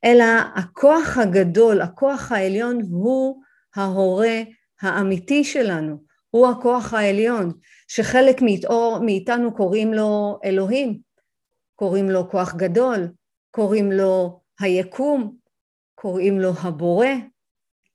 אלא 0.06 0.26
הכוח 0.56 1.18
הגדול, 1.18 1.82
הכוח 1.82 2.32
העליון 2.32 2.82
הוא 2.92 3.42
ההורה 3.76 4.42
האמיתי 4.82 5.44
שלנו, 5.44 6.09
הוא 6.30 6.48
הכוח 6.48 6.94
העליון, 6.94 7.52
שחלק 7.88 8.42
מאיתו, 8.42 9.00
מאיתנו 9.06 9.56
קוראים 9.56 9.94
לו 9.94 10.40
אלוהים, 10.44 11.00
קוראים 11.76 12.10
לו 12.10 12.30
כוח 12.30 12.56
גדול, 12.56 13.08
קוראים 13.52 13.92
לו 13.92 14.42
היקום, 14.60 15.36
קוראים 15.96 16.40
לו 16.40 16.52
הבורא, 16.62 17.08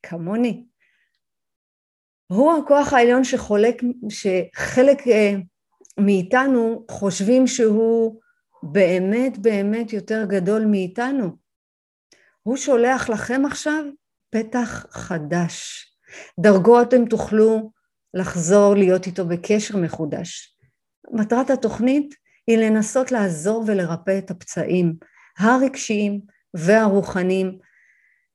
כמוני. 0.03 0.64
הוא 2.26 2.53
הכוח 2.53 2.93
העליון 2.93 3.25
שחולק, 3.25 3.83
שחלק 4.09 5.09
אה, 5.09 5.35
מאיתנו 5.99 6.87
חושבים 6.91 7.47
שהוא 7.47 8.21
באמת 8.62 9.38
באמת 9.38 9.93
יותר 9.93 10.25
גדול 10.29 10.64
מאיתנו. 10.64 11.37
הוא 12.43 12.57
שולח 12.57 13.09
לכם 13.09 13.43
עכשיו 13.47 13.85
פתח 14.31 14.87
חדש. 14.91 15.87
דרגו 16.41 16.83
אתם 16.83 17.05
תוכלו 17.05 17.71
לחזור 18.14 18.75
להיות 18.75 19.06
איתו 19.06 19.26
בקשר 19.26 19.76
מחודש. 19.76 20.56
מטרת 21.12 21.50
התוכנית 21.50 22.14
היא 22.47 22.59
לנסות 22.59 23.12
לעזור 23.12 23.64
ולרפא 23.66 24.18
את 24.18 24.30
הפצעים 24.30 24.94
הרגשיים 25.38 26.21
והרוחניים 26.54 27.59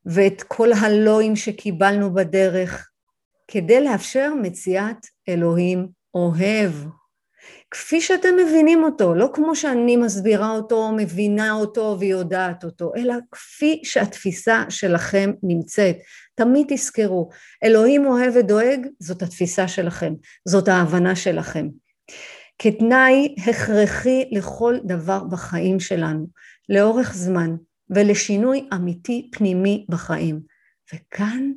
ואת 0.05 0.43
כל 0.43 0.73
הלואים 0.73 1.35
שקיבלנו 1.35 2.13
בדרך 2.13 2.89
כדי 3.47 3.83
לאפשר 3.83 4.33
מציאת 4.41 5.05
אלוהים 5.29 5.87
אוהב 6.13 6.71
כפי 7.71 8.01
שאתם 8.01 8.35
מבינים 8.37 8.83
אותו, 8.83 9.15
לא 9.15 9.29
כמו 9.33 9.55
שאני 9.55 9.97
מסבירה 9.97 10.51
אותו, 10.51 10.91
מבינה 10.97 11.53
אותו 11.53 11.97
ויודעת 11.99 12.63
אותו, 12.63 12.91
אלא 12.97 13.13
כפי 13.31 13.81
שהתפיסה 13.83 14.63
שלכם 14.69 15.31
נמצאת. 15.43 15.97
תמיד 16.39 16.67
תזכרו, 16.69 17.29
אלוהים 17.63 18.05
אוהב 18.05 18.33
ודואג, 18.35 18.87
זאת 18.99 19.21
התפיסה 19.21 19.67
שלכם, 19.67 20.13
זאת 20.47 20.67
ההבנה 20.67 21.15
שלכם. 21.15 21.67
כתנאי 22.59 23.35
הכרחי 23.47 24.29
לכל 24.31 24.75
דבר 24.83 25.23
בחיים 25.23 25.79
שלנו, 25.79 26.27
לאורך 26.69 27.13
זמן, 27.13 27.55
ולשינוי 27.89 28.69
אמיתי 28.73 29.29
פנימי 29.31 29.85
בחיים. 29.89 30.41
וכאן 30.93 31.51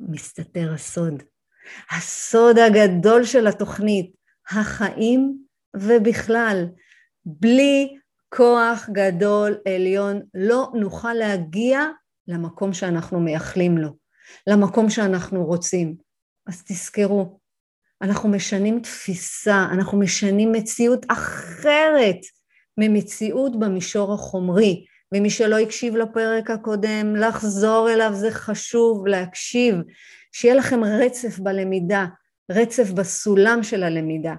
מסתתר 0.00 0.72
הסוד. 0.74 1.22
הסוד 1.90 2.58
הגדול 2.58 3.24
של 3.24 3.46
התוכנית, 3.46 4.12
החיים 4.50 5.38
ובכלל, 5.76 6.66
בלי 7.26 7.96
כוח 8.34 8.88
גדול 8.92 9.56
עליון 9.74 10.20
לא 10.34 10.72
נוכל 10.74 11.12
להגיע 11.12 11.80
למקום 12.28 12.72
שאנחנו 12.72 13.20
מייחלים 13.20 13.78
לו, 13.78 14.03
למקום 14.46 14.90
שאנחנו 14.90 15.44
רוצים. 15.44 15.94
אז 16.46 16.62
תזכרו, 16.66 17.38
אנחנו 18.02 18.28
משנים 18.28 18.80
תפיסה, 18.80 19.66
אנחנו 19.72 19.98
משנים 19.98 20.52
מציאות 20.52 21.06
אחרת 21.08 22.18
ממציאות 22.78 23.58
במישור 23.58 24.14
החומרי. 24.14 24.84
ומי 25.14 25.30
שלא 25.30 25.58
הקשיב 25.58 25.96
לפרק 25.96 26.50
הקודם, 26.50 27.16
לחזור 27.16 27.90
אליו 27.90 28.10
זה 28.14 28.30
חשוב, 28.30 29.06
להקשיב, 29.06 29.74
שיהיה 30.32 30.54
לכם 30.54 30.84
רצף 30.84 31.38
בלמידה, 31.38 32.06
רצף 32.50 32.90
בסולם 32.90 33.62
של 33.62 33.82
הלמידה. 33.82 34.34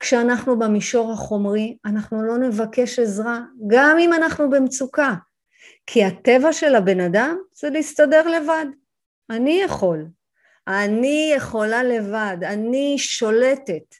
כשאנחנו 0.00 0.58
במישור 0.58 1.12
החומרי, 1.12 1.76
אנחנו 1.86 2.22
לא 2.22 2.38
נבקש 2.38 2.98
עזרה, 2.98 3.40
גם 3.66 3.96
אם 4.00 4.12
אנחנו 4.12 4.50
במצוקה. 4.50 5.14
כי 5.86 6.04
הטבע 6.04 6.52
של 6.52 6.74
הבן 6.74 7.00
אדם 7.00 7.36
זה 7.56 7.70
להסתדר 7.70 8.28
לבד. 8.28 8.66
אני 9.30 9.60
יכול. 9.64 10.06
אני 10.68 11.32
יכולה 11.36 11.82
לבד, 11.82 12.36
אני 12.42 12.94
שולטת. 12.98 13.94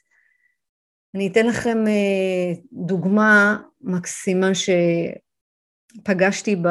אני 1.15 1.27
אתן 1.27 1.45
לכם 1.45 1.87
אה, 1.87 2.53
דוגמה 2.71 3.57
מקסימה 3.81 4.47
שפגשתי 6.01 6.55
ב... 6.55 6.67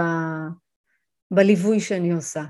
בליווי 1.30 1.80
שאני 1.80 2.12
עושה. 2.12 2.44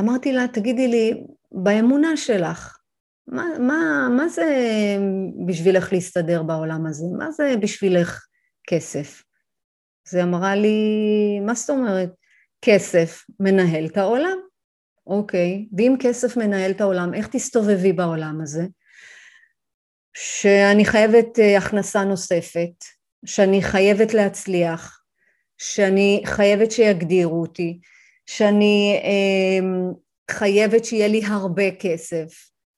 אמרתי 0.00 0.32
לה, 0.32 0.48
תגידי 0.48 0.88
לי, 0.88 1.24
באמונה 1.52 2.16
שלך, 2.16 2.78
מה, 3.26 3.44
מה, 3.58 4.08
מה 4.16 4.28
זה 4.28 4.46
בשבילך 5.46 5.92
להסתדר 5.92 6.42
בעולם 6.42 6.86
הזה? 6.86 7.06
מה 7.18 7.30
זה 7.30 7.54
בשבילך 7.60 8.26
כסף? 8.66 9.22
אז 10.08 10.14
היא 10.14 10.24
אמרה 10.24 10.54
לי, 10.54 10.78
מה 11.46 11.54
זאת 11.54 11.70
אומרת? 11.70 12.10
כסף 12.62 13.24
מנהל 13.40 13.86
את 13.86 13.96
העולם. 13.96 14.38
אוקיי, 15.06 15.66
ואם 15.76 15.96
כסף 16.00 16.36
מנהל 16.36 16.70
את 16.70 16.80
העולם, 16.80 17.14
איך 17.14 17.26
תסתובבי 17.26 17.92
בעולם 17.92 18.40
הזה? 18.42 18.62
שאני 20.16 20.84
חייבת 20.84 21.38
אה, 21.38 21.58
הכנסה 21.58 22.04
נוספת, 22.04 22.84
שאני 23.26 23.62
חייבת 23.62 24.14
להצליח, 24.14 25.02
שאני 25.58 26.22
חייבת 26.26 26.72
שיגדירו 26.72 27.40
אותי, 27.40 27.80
שאני 28.26 29.00
אה, 29.04 29.66
חייבת 30.30 30.84
שיהיה 30.84 31.08
לי 31.08 31.20
הרבה 31.24 31.70
כסף, 31.70 32.26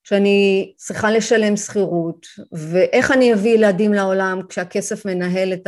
שאני 0.04 0.72
צריכה 0.76 1.10
לשלם 1.10 1.56
שכירות, 1.56 2.26
ואיך 2.52 3.10
אני 3.10 3.34
אביא 3.34 3.54
ילדים 3.54 3.94
לעולם 3.94 4.40
כשהכסף 4.48 5.06
מנהל 5.06 5.52
את 5.52 5.66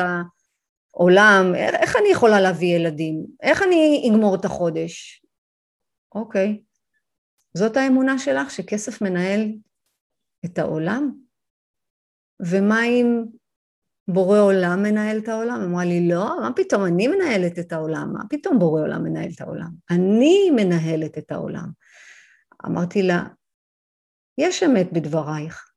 העולם, 0.97 1.55
איך 1.55 1.97
אני 1.97 2.09
יכולה 2.09 2.41
להביא 2.41 2.77
ילדים? 2.77 3.27
איך 3.43 3.63
אני 3.63 4.11
אגמור 4.11 4.35
את 4.35 4.45
החודש? 4.45 5.23
אוקיי, 6.15 6.63
זאת 7.57 7.77
האמונה 7.77 8.19
שלך 8.19 8.51
שכסף 8.51 9.03
מנהל 9.03 9.53
את 10.45 10.59
העולם? 10.59 11.13
ומה 12.51 12.85
אם 12.85 13.25
בורא 14.09 14.39
עולם 14.39 14.83
מנהל 14.83 15.19
את 15.19 15.29
העולם? 15.29 15.61
אמרה 15.61 15.85
לי, 15.85 16.09
לא, 16.09 16.37
מה 16.41 16.51
פתאום, 16.57 16.85
אני 16.85 17.09
מנהלת 17.09 17.59
את 17.59 17.73
העולם, 17.73 18.13
מה 18.13 18.25
פתאום 18.31 18.59
בורא 18.59 18.81
עולם 18.81 19.05
מנהל 19.05 19.31
את 19.35 19.41
העולם? 19.41 19.71
אני 19.91 20.51
מנהלת 20.57 21.19
את 21.19 21.33
העולם. 21.33 21.71
אמרתי 22.67 23.03
לה, 23.03 23.25
יש 24.39 24.63
אמת 24.63 24.93
בדברייך. 24.93 25.73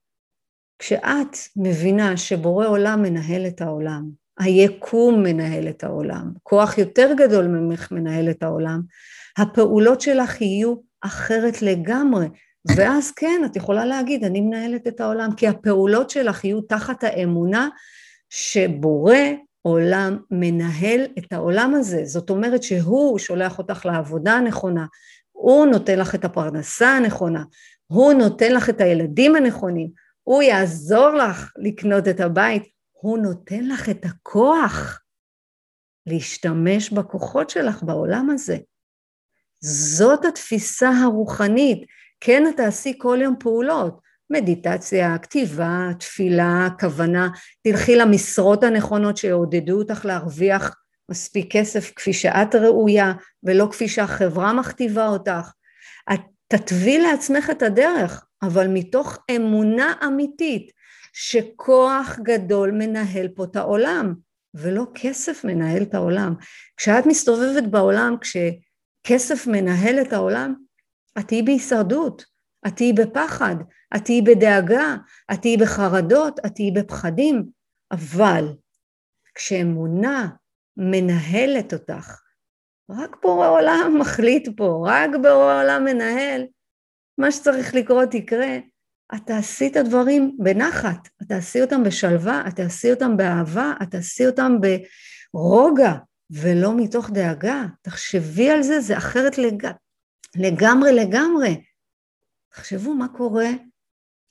כשאת 0.80 1.38
מבינה 1.56 2.18
שבורא 2.18 2.68
עולם 2.68 3.02
מנהל 3.02 3.48
את 3.48 3.62
העולם, 3.62 4.10
היקום 4.39 5.24
מנהל 5.24 5.67
את 5.67 5.84
העולם, 5.84 6.31
כוח 6.43 6.77
יותר 6.77 7.13
גדול 7.17 7.48
ממך 7.48 7.91
מנהל 7.91 8.29
את 8.29 8.43
העולם, 8.43 8.81
הפעולות 9.38 10.01
שלך 10.01 10.41
יהיו 10.41 10.75
אחרת 11.01 11.62
לגמרי, 11.62 12.27
ואז 12.75 13.12
כן, 13.12 13.41
את 13.46 13.55
יכולה 13.55 13.86
להגיד, 13.86 14.24
אני 14.24 14.41
מנהלת 14.41 14.88
את 14.88 15.01
העולם, 15.01 15.29
כי 15.38 15.48
הפעולות 15.48 16.10
שלך 16.10 16.46
יהיו 16.46 16.62
תחת 16.62 17.03
האמונה 17.03 17.69
שבורא 18.29 19.15
עולם 19.62 20.17
מנהל 20.31 21.05
את 21.17 21.34
העולם 21.34 21.75
הזה. 21.75 22.05
זאת 22.05 22.29
אומרת 22.29 22.63
שהוא 22.63 23.19
שולח 23.19 23.58
אותך 23.58 23.86
לעבודה 23.86 24.34
הנכונה, 24.34 24.86
הוא 25.31 25.65
נותן 25.65 26.00
לך 26.00 26.15
את 26.15 26.25
הפרנסה 26.25 26.89
הנכונה, 26.89 27.43
הוא 27.88 28.13
נותן 28.13 28.51
לך 28.53 28.69
את 28.69 28.81
הילדים 28.81 29.36
הנכונים, 29.36 29.89
הוא 30.24 30.41
יעזור 30.41 31.10
לך 31.10 31.51
לקנות 31.58 32.08
את 32.08 32.19
הבית, 32.19 32.63
הוא 33.01 33.18
נותן 33.18 33.63
לך 33.65 33.89
את 33.89 34.06
הכוח 34.06 35.01
להשתמש 36.06 36.89
בכוחות 36.89 37.50
שלך 37.50 37.84
בעולם 37.84 38.29
הזה. 38.29 38.58
זאת 39.60 40.25
התפיסה 40.25 40.89
הרוחנית. 40.89 41.86
כן, 42.20 42.48
את 42.50 42.58
תעשי 42.58 42.94
כל 42.98 43.20
יום 43.22 43.36
פעולות, 43.39 44.01
מדיטציה, 44.29 45.18
כתיבה, 45.18 45.89
תפילה, 46.00 46.68
כוונה, 46.79 47.29
תלכי 47.63 47.96
למשרות 47.96 48.63
הנכונות 48.63 49.18
שיעודדו 49.18 49.77
אותך 49.77 50.06
להרוויח 50.06 50.75
מספיק 51.12 51.51
כסף 51.51 51.91
כפי 51.96 52.13
שאת 52.13 52.56
ראויה 52.56 53.13
ולא 53.44 53.68
כפי 53.72 53.88
שהחברה 53.88 54.53
מכתיבה 54.53 55.08
אותך. 55.08 55.51
את 56.13 56.22
תתווי 56.48 57.00
לעצמך 57.00 57.50
את 57.50 57.62
הדרך, 57.62 58.25
אבל 58.41 58.68
מתוך 58.68 59.18
אמונה 59.36 59.94
אמיתית 60.08 60.79
שכוח 61.22 62.20
גדול 62.24 62.72
מנהל 62.72 63.28
פה 63.36 63.44
את 63.44 63.56
העולם, 63.56 64.14
ולא 64.54 64.84
כסף 64.96 65.46
מנהל 65.46 65.82
את 65.82 65.94
העולם. 65.94 66.34
כשאת 66.78 67.06
מסתובבת 67.06 67.64
בעולם, 67.72 68.16
כשכסף 68.22 69.48
מנהל 69.48 70.02
את 70.02 70.14
העולם, 70.14 70.54
את 71.20 71.28
תהיי 71.28 71.42
בהישרדות, 71.44 72.26
את 72.68 72.76
תהיי 72.76 72.94
בפחד, 72.94 73.56
את 73.96 74.06
תהיי 74.06 74.22
בדאגה, 74.22 74.96
את 75.34 75.42
תהיי 75.42 75.58
בחרדות, 75.58 76.40
את 76.46 76.56
תהיי 76.56 76.72
בפחדים, 76.72 77.46
אבל 77.92 78.46
כשאמונה 79.36 80.30
מנהלת 80.78 81.74
אותך, 81.74 82.22
רק 82.89 83.15
בורא 83.22 83.48
עולם 83.48 83.93
מחליט 84.02 84.50
פה, 84.58 84.86
רק 84.88 85.10
בורא 85.22 85.62
עולם 85.62 85.84
מנהל, 85.86 86.46
מה 87.17 87.32
שצריך 87.32 87.76
לקרות 87.76 88.13
יקרה, 88.13 88.58
את 89.15 89.22
תעשי 89.26 89.67
את 89.67 89.76
הדברים 89.76 90.38
בנחת, 90.39 91.10
את 91.22 91.28
תעשי 91.28 91.62
אותם 91.62 91.84
בשלווה, 91.84 92.43
את 92.48 92.56
תעשי 92.56 92.91
אותם 92.91 93.17
באהבה, 93.17 93.74
את 93.84 93.91
תעשי 93.91 94.28
אותם 94.28 94.52
ברוגע, 95.34 95.93
ולא 96.32 96.78
מתוך 96.78 97.10
דאגה. 97.10 97.65
תחשבי 97.82 98.50
על 98.50 98.63
זה, 98.63 98.82
זה 98.82 98.98
אחרת 98.98 99.38
לג... 99.38 99.67
לגמרי 100.36 100.93
לגמרי. 100.93 101.63
תחשבו 102.50 102.93
מה 102.93 103.08
קורה 103.17 103.50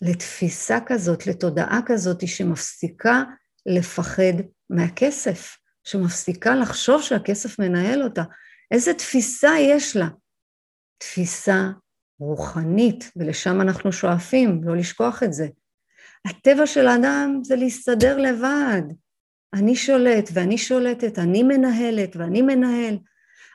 לתפיסה 0.01 0.79
כזאת, 0.87 1.27
לתודעה 1.27 1.81
כזאת 1.87 2.29
שמפסיקה 2.29 3.23
לפחד 3.67 4.33
מהכסף, 4.71 5.57
שמפסיקה 5.85 6.55
לחשוב 6.55 7.03
שהכסף 7.03 7.59
מנהל 7.59 8.03
אותה. 8.03 8.23
איזה 8.71 8.95
תפיסה 8.95 9.51
יש 9.61 9.97
לה? 9.97 10.09
תפיסה 10.99 11.69
רוחנית, 12.21 13.11
ולשם 13.17 13.61
אנחנו 13.61 13.93
שואפים, 13.93 14.61
לא 14.65 14.77
לשכוח 14.77 15.23
את 15.23 15.33
זה. 15.33 15.49
הטבע 16.27 16.67
של 16.67 16.87
האדם 16.87 17.41
זה 17.43 17.57
להסתדר 17.57 18.19
לבד. 18.19 18.83
אני 19.55 19.77
שולט 19.77 20.31
ואני 20.33 20.59
שולטת, 20.59 21.19
אני 21.19 21.43
מנהלת 21.43 22.17
ואני 22.17 22.43
מנהל. 22.43 22.99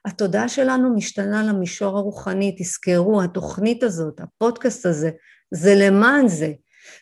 התודעה 0.06 0.50
שלנו 0.50 0.96
משתנה 0.96 1.44
למישור 1.44 1.98
הרוחני, 1.98 2.56
תזכרו, 2.60 3.22
התוכנית 3.22 3.84
הזאת, 3.84 4.20
הפודקאסט 4.20 4.86
הזה, 4.86 5.12
זה 5.52 5.76
למען 5.76 6.28
זה, 6.28 6.52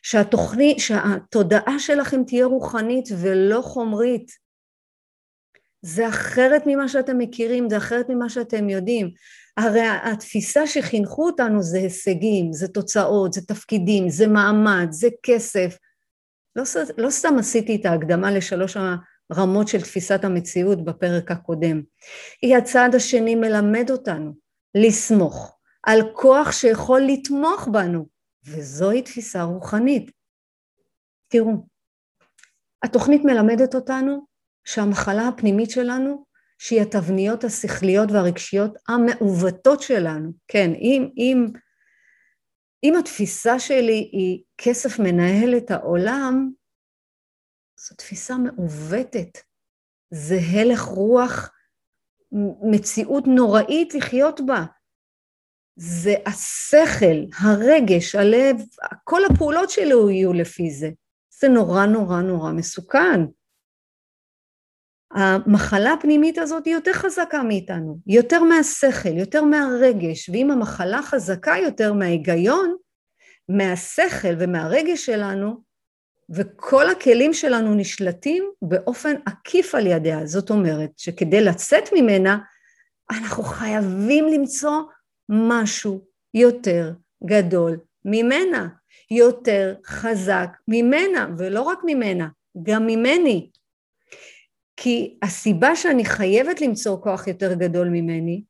שהתוכנית, 0.04 0.80
שהתודעה 0.80 1.80
שלכם 1.80 2.24
תהיה 2.24 2.46
רוחנית 2.46 3.06
ולא 3.22 3.62
חומרית. 3.62 4.32
זה 5.82 6.10
אחרת 6.10 6.64
ממה 6.66 6.88
שאתם 6.88 7.18
מכירים, 7.18 7.70
זה 7.70 7.78
אחרת 7.78 8.10
ממה 8.10 8.30
שאתם 8.30 8.70
יודעים. 8.70 9.12
הרי 9.58 9.88
התפיסה 10.04 10.68
שחינכו 10.68 11.26
אותנו 11.26 11.64
זה 11.64 11.78
הישגים, 11.78 12.54
זה 12.54 12.68
תוצאות, 12.68 13.34
זה 13.34 13.42
תפקידים, 13.42 14.10
זה 14.10 14.28
מעמד, 14.28 14.88
זה 14.90 15.08
כסף. 15.24 15.78
לא, 16.56 16.64
לא 16.98 17.10
סתם 17.10 17.36
עשיתי 17.40 17.76
את 17.76 17.86
ההקדמה 17.86 18.32
לשלוש 18.32 18.78
רמות 19.34 19.68
של 19.68 19.82
תפיסת 19.82 20.24
המציאות 20.24 20.86
בפרק 20.86 21.32
הקודם. 21.32 21.82
היא 22.42 22.58
הצעד 22.58 22.96
השני 22.96 23.36
מלמד 23.36 23.92
אותנו 23.92 24.34
לסמוך 24.76 25.58
על 25.84 26.00
כוח 26.14 26.52
שיכול 26.52 27.02
לתמוך 27.02 27.68
בנו, 27.72 28.06
וזוהי 28.46 29.02
תפיסה 29.02 29.44
רוחנית. 29.44 30.12
תראו, 31.28 31.52
התוכנית 32.84 33.22
מלמדת 33.26 33.76
אותנו 33.76 34.26
שהמחלה 34.66 35.28
הפנימית 35.28 35.70
שלנו, 35.70 36.26
שהיא 36.64 36.82
התבניות 36.82 37.44
השכליות 37.44 38.12
והרגשיות 38.12 38.74
המעוותות 38.88 39.82
שלנו, 39.82 40.32
כן, 40.48 40.72
אם, 40.74 41.10
אם, 41.18 41.46
אם 42.84 42.94
התפיסה 43.00 43.60
שלי 43.60 44.10
היא 44.12 44.44
כסף 44.58 45.00
מנהל 45.00 45.58
את 45.58 45.72
העולם, 45.72 46.52
זו 47.80 47.96
תפיסה 47.96 48.38
מעוותת, 48.38 49.38
זה 50.14 50.36
הלך 50.52 50.82
רוח, 50.82 51.52
מציאות 52.72 53.24
נוראית 53.28 53.94
לחיות 53.94 54.42
בה. 54.46 54.66
זה 55.76 56.14
השכל, 56.26 57.38
הרגש, 57.40 58.16
הלב, 58.16 58.56
כל 59.04 59.22
הפעולות 59.26 59.70
שלו 59.70 60.10
יהיו 60.10 60.34
לפי 60.34 60.72
זה. 60.72 60.90
זה 61.40 61.48
נורא 61.48 61.86
נורא 61.86 62.22
נורא 62.22 62.52
מסוכן. 62.52 63.22
המחלה 65.14 65.94
הפנימית 65.94 66.38
הזאת 66.38 66.66
היא 66.66 66.74
יותר 66.74 66.94
חזקה 66.94 67.44
מאיתנו, 67.44 67.98
יותר 68.08 68.44
מהשכל, 68.44 69.18
יותר 69.18 69.44
מהרגש, 69.44 70.30
ואם 70.30 70.52
המחלה 70.52 71.02
חזקה 71.02 71.54
יותר 71.64 71.94
מההיגיון, 71.94 72.76
מהשכל 73.50 74.34
ומהרגש 74.40 75.06
שלנו, 75.06 75.72
וכל 76.30 76.90
הכלים 76.90 77.34
שלנו 77.34 77.76
נשלטים 77.76 78.52
באופן 78.62 79.16
עקיף 79.26 79.76
על 79.76 79.88
ידיה. 79.88 80.26
זאת 80.26 80.50
אומרת 80.50 80.90
שכדי 80.98 81.42
לצאת 81.42 81.84
ממנה, 81.94 82.38
אנחנו 83.12 83.44
חייבים 83.44 84.28
למצוא 84.28 84.82
משהו 85.30 86.02
יותר 86.34 86.94
גדול 87.26 87.78
ממנה, 88.06 88.68
יותר 89.12 89.76
חזק 89.86 90.50
ממנה, 90.68 91.28
ולא 91.38 91.62
רק 91.62 91.80
ממנה, 91.86 92.28
גם 92.64 92.88
ממני. 92.88 93.50
כי 94.84 95.18
הסיבה 95.22 95.76
שאני 95.76 96.06
חייבת 96.06 96.62
למצוא 96.62 96.98
כוח 97.02 97.28
יותר 97.28 97.54
גדול 97.54 97.88
ממני, 97.88 98.44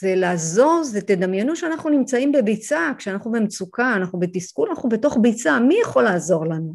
זה 0.00 0.14
לעזור, 0.14 0.82
זה 0.84 1.00
תדמיינו 1.00 1.56
שאנחנו 1.56 1.90
נמצאים 1.90 2.32
בביצה, 2.32 2.92
כשאנחנו 2.98 3.32
במצוקה, 3.32 3.94
אנחנו 3.96 4.20
בתסכול, 4.20 4.68
אנחנו 4.70 4.88
בתוך 4.88 5.18
ביצה, 5.22 5.60
מי 5.60 5.74
יכול 5.82 6.04
לעזור 6.04 6.46
לנו? 6.46 6.74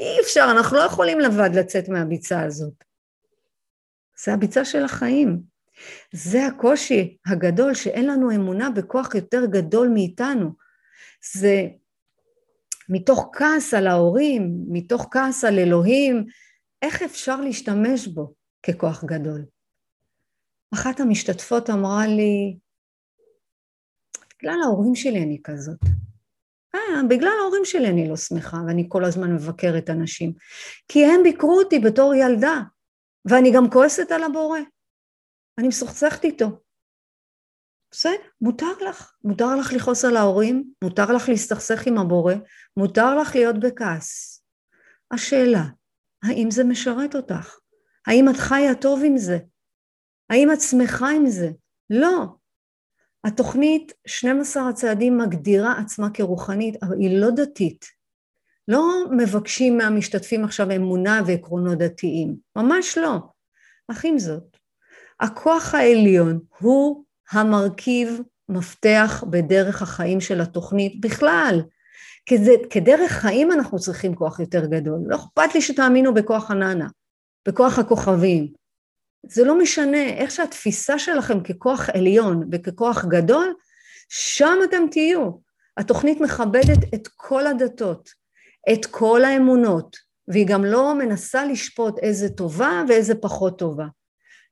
אי 0.00 0.20
אפשר, 0.20 0.48
אנחנו 0.50 0.76
לא 0.76 0.82
יכולים 0.82 1.20
לבד 1.20 1.50
לצאת 1.54 1.88
מהביצה 1.88 2.42
הזאת. 2.42 2.84
זה 4.24 4.32
הביצה 4.32 4.64
של 4.64 4.84
החיים. 4.84 5.42
זה 6.12 6.46
הקושי 6.46 7.16
הגדול, 7.26 7.74
שאין 7.74 8.06
לנו 8.06 8.30
אמונה 8.30 8.70
בכוח 8.70 9.14
יותר 9.14 9.46
גדול 9.46 9.88
מאיתנו. 9.88 10.50
זה 11.34 11.66
מתוך 12.88 13.30
כעס 13.32 13.74
על 13.74 13.86
ההורים, 13.86 14.54
מתוך 14.68 15.08
כעס 15.10 15.44
על 15.44 15.58
אלוהים, 15.58 16.26
איך 16.82 17.02
אפשר 17.02 17.40
להשתמש 17.40 18.06
בו 18.06 18.34
ככוח 18.62 19.04
גדול? 19.04 19.44
אחת 20.74 21.00
המשתתפות 21.00 21.70
אמרה 21.70 22.06
לי, 22.06 22.58
בגלל 24.38 24.62
ההורים 24.64 24.94
שלי 24.94 25.22
אני 25.22 25.40
כזאת. 25.44 25.78
אה, 26.74 26.80
בגלל 27.08 27.32
ההורים 27.40 27.64
שלי 27.64 27.88
אני 27.88 28.08
לא 28.08 28.16
שמחה, 28.16 28.56
ואני 28.66 28.86
כל 28.88 29.04
הזמן 29.04 29.34
מבקרת 29.34 29.90
אנשים. 29.90 30.32
כי 30.88 31.04
הם 31.04 31.22
ביקרו 31.22 31.58
אותי 31.58 31.78
בתור 31.78 32.14
ילדה, 32.14 32.60
ואני 33.24 33.52
גם 33.54 33.70
כועסת 33.70 34.10
על 34.10 34.22
הבורא. 34.22 34.58
אני 35.58 35.68
מסוכסכת 35.68 36.24
איתו. 36.24 36.60
בסדר, 37.90 38.12
מותר 38.40 38.72
לך. 38.88 39.14
מותר 39.24 39.56
לך 39.56 39.72
לכעוס 39.72 40.04
על 40.04 40.16
ההורים, 40.16 40.72
מותר 40.84 41.12
לך 41.12 41.28
להסתכסך 41.28 41.86
עם 41.86 41.98
הבורא, 41.98 42.34
מותר 42.76 43.14
לך 43.14 43.34
להיות 43.34 43.60
בכעס. 43.60 44.42
השאלה, 45.10 45.62
האם 46.22 46.50
זה 46.50 46.64
משרת 46.64 47.14
אותך? 47.14 47.56
האם 48.06 48.28
את 48.28 48.36
חיה 48.36 48.74
טוב 48.74 49.02
עם 49.04 49.18
זה? 49.18 49.38
האם 50.30 50.52
את 50.52 50.60
שמחה 50.60 51.10
עם 51.10 51.26
זה? 51.26 51.50
לא. 51.90 52.26
התוכנית 53.24 53.92
12 54.06 54.68
הצעדים 54.68 55.18
מגדירה 55.18 55.78
עצמה 55.78 56.10
כרוחנית, 56.10 56.82
אבל 56.82 56.98
היא 56.98 57.18
לא 57.18 57.30
דתית. 57.30 57.84
לא 58.68 59.04
מבקשים 59.10 59.78
מהמשתתפים 59.78 60.44
עכשיו 60.44 60.76
אמונה 60.76 61.20
ועקרונות 61.26 61.78
דתיים, 61.78 62.36
ממש 62.56 62.98
לא. 62.98 63.18
אך 63.90 64.04
עם 64.04 64.18
זאת, 64.18 64.56
הכוח 65.20 65.74
העליון 65.74 66.40
הוא 66.58 67.04
המרכיב 67.30 68.20
מפתח 68.48 69.24
בדרך 69.30 69.82
החיים 69.82 70.20
של 70.20 70.40
התוכנית 70.40 71.00
בכלל. 71.00 71.60
כזה, 72.28 72.52
כדרך 72.70 73.12
חיים 73.12 73.52
אנחנו 73.52 73.78
צריכים 73.78 74.14
כוח 74.14 74.40
יותר 74.40 74.66
גדול. 74.66 75.00
לא 75.06 75.16
אכפת 75.16 75.54
לי 75.54 75.62
שתאמינו 75.62 76.14
בכוח 76.14 76.50
הננה, 76.50 76.88
בכוח 77.48 77.78
הכוכבים. 77.78 78.52
זה 79.26 79.44
לא 79.44 79.58
משנה, 79.58 80.08
איך 80.08 80.30
שהתפיסה 80.30 80.98
שלכם 80.98 81.40
ככוח 81.40 81.88
עליון 81.90 82.48
וככוח 82.52 83.04
גדול, 83.04 83.54
שם 84.08 84.58
אתם 84.64 84.82
תהיו. 84.90 85.30
התוכנית 85.76 86.20
מכבדת 86.20 86.94
את 86.94 87.08
כל 87.16 87.46
הדתות, 87.46 88.10
את 88.72 88.86
כל 88.86 89.24
האמונות, 89.24 89.96
והיא 90.28 90.46
גם 90.46 90.64
לא 90.64 90.94
מנסה 90.94 91.44
לשפוט 91.44 91.98
איזה 91.98 92.28
טובה 92.28 92.82
ואיזה 92.88 93.14
פחות 93.14 93.58
טובה. 93.58 93.86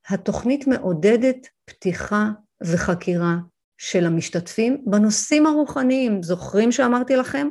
התוכנית 0.08 0.66
מעודדת 0.66 1.46
פתיחה 1.64 2.28
וחקירה 2.62 3.36
של 3.82 4.06
המשתתפים 4.06 4.84
בנושאים 4.86 5.46
הרוחניים. 5.46 6.22
זוכרים 6.22 6.72
שאמרתי 6.72 7.16
לכם 7.16 7.48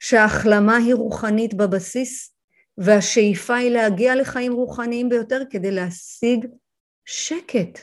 שההחלמה 0.00 0.76
היא 0.76 0.94
רוחנית 0.94 1.54
בבסיס 1.54 2.34
והשאיפה 2.78 3.54
היא 3.54 3.70
להגיע 3.70 4.14
לחיים 4.14 4.52
רוחניים 4.52 5.08
ביותר 5.08 5.42
כדי 5.50 5.70
להשיג 5.70 6.46
שקט. 7.04 7.78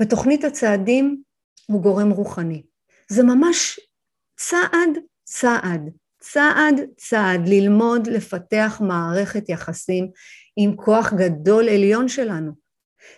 בתוכנית 0.00 0.44
הצעדים 0.44 1.22
הוא 1.66 1.82
גורם 1.82 2.10
רוחני. 2.10 2.62
זה 3.08 3.22
ממש 3.22 3.80
צעד 4.36 4.98
צעד, 5.24 5.90
צעד 6.18 6.80
צעד 6.96 7.48
ללמוד 7.48 8.06
לפתח 8.06 8.80
מערכת 8.80 9.48
יחסים 9.48 10.10
עם 10.56 10.76
כוח 10.76 11.12
גדול 11.12 11.68
עליון 11.68 12.08
שלנו. 12.08 12.52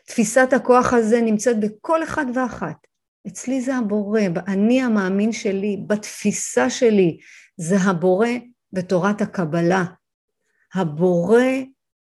תפיסת 0.06 0.48
הכוח 0.52 0.92
הזה 0.92 1.20
נמצאת 1.20 1.60
בכל 1.60 2.02
אחד 2.02 2.26
ואחת. 2.34 2.76
אצלי 3.26 3.60
זה 3.60 3.76
הבורא, 3.76 4.20
באני 4.32 4.82
המאמין 4.82 5.32
שלי, 5.32 5.84
בתפיסה 5.86 6.70
שלי, 6.70 7.18
זה 7.56 7.76
הבורא 7.76 8.28
בתורת 8.72 9.20
הקבלה. 9.20 9.84
הבורא, 10.74 11.42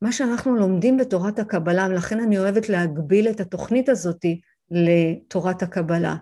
מה 0.02 0.12
שאנחנו 0.12 0.56
לומדים 0.56 0.98
בתורת 0.98 1.40
הקבלה, 1.40 1.88
ולכן 1.90 2.20
אני 2.20 2.38
אוהבת 2.38 2.70
להגביל 2.70 3.30
את 3.30 3.40
התוכנית 3.40 3.90
הזאת 3.90 4.26
לתורת 4.72 5.62
הקבלה, 5.62 6.16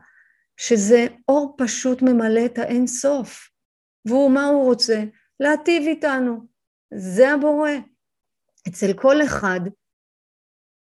שזה 0.57 1.07
אור 1.27 1.55
פשוט 1.57 2.01
ממלא 2.01 2.45
את 2.45 2.57
האין 2.57 2.87
סוף. 2.87 3.49
והוא, 4.05 4.31
מה 4.31 4.45
הוא 4.45 4.63
רוצה? 4.63 5.03
להטיב 5.39 5.83
איתנו. 5.87 6.37
זה 6.93 7.31
הבורא. 7.31 7.71
אצל 8.67 8.93
כל 8.93 9.23
אחד 9.23 9.59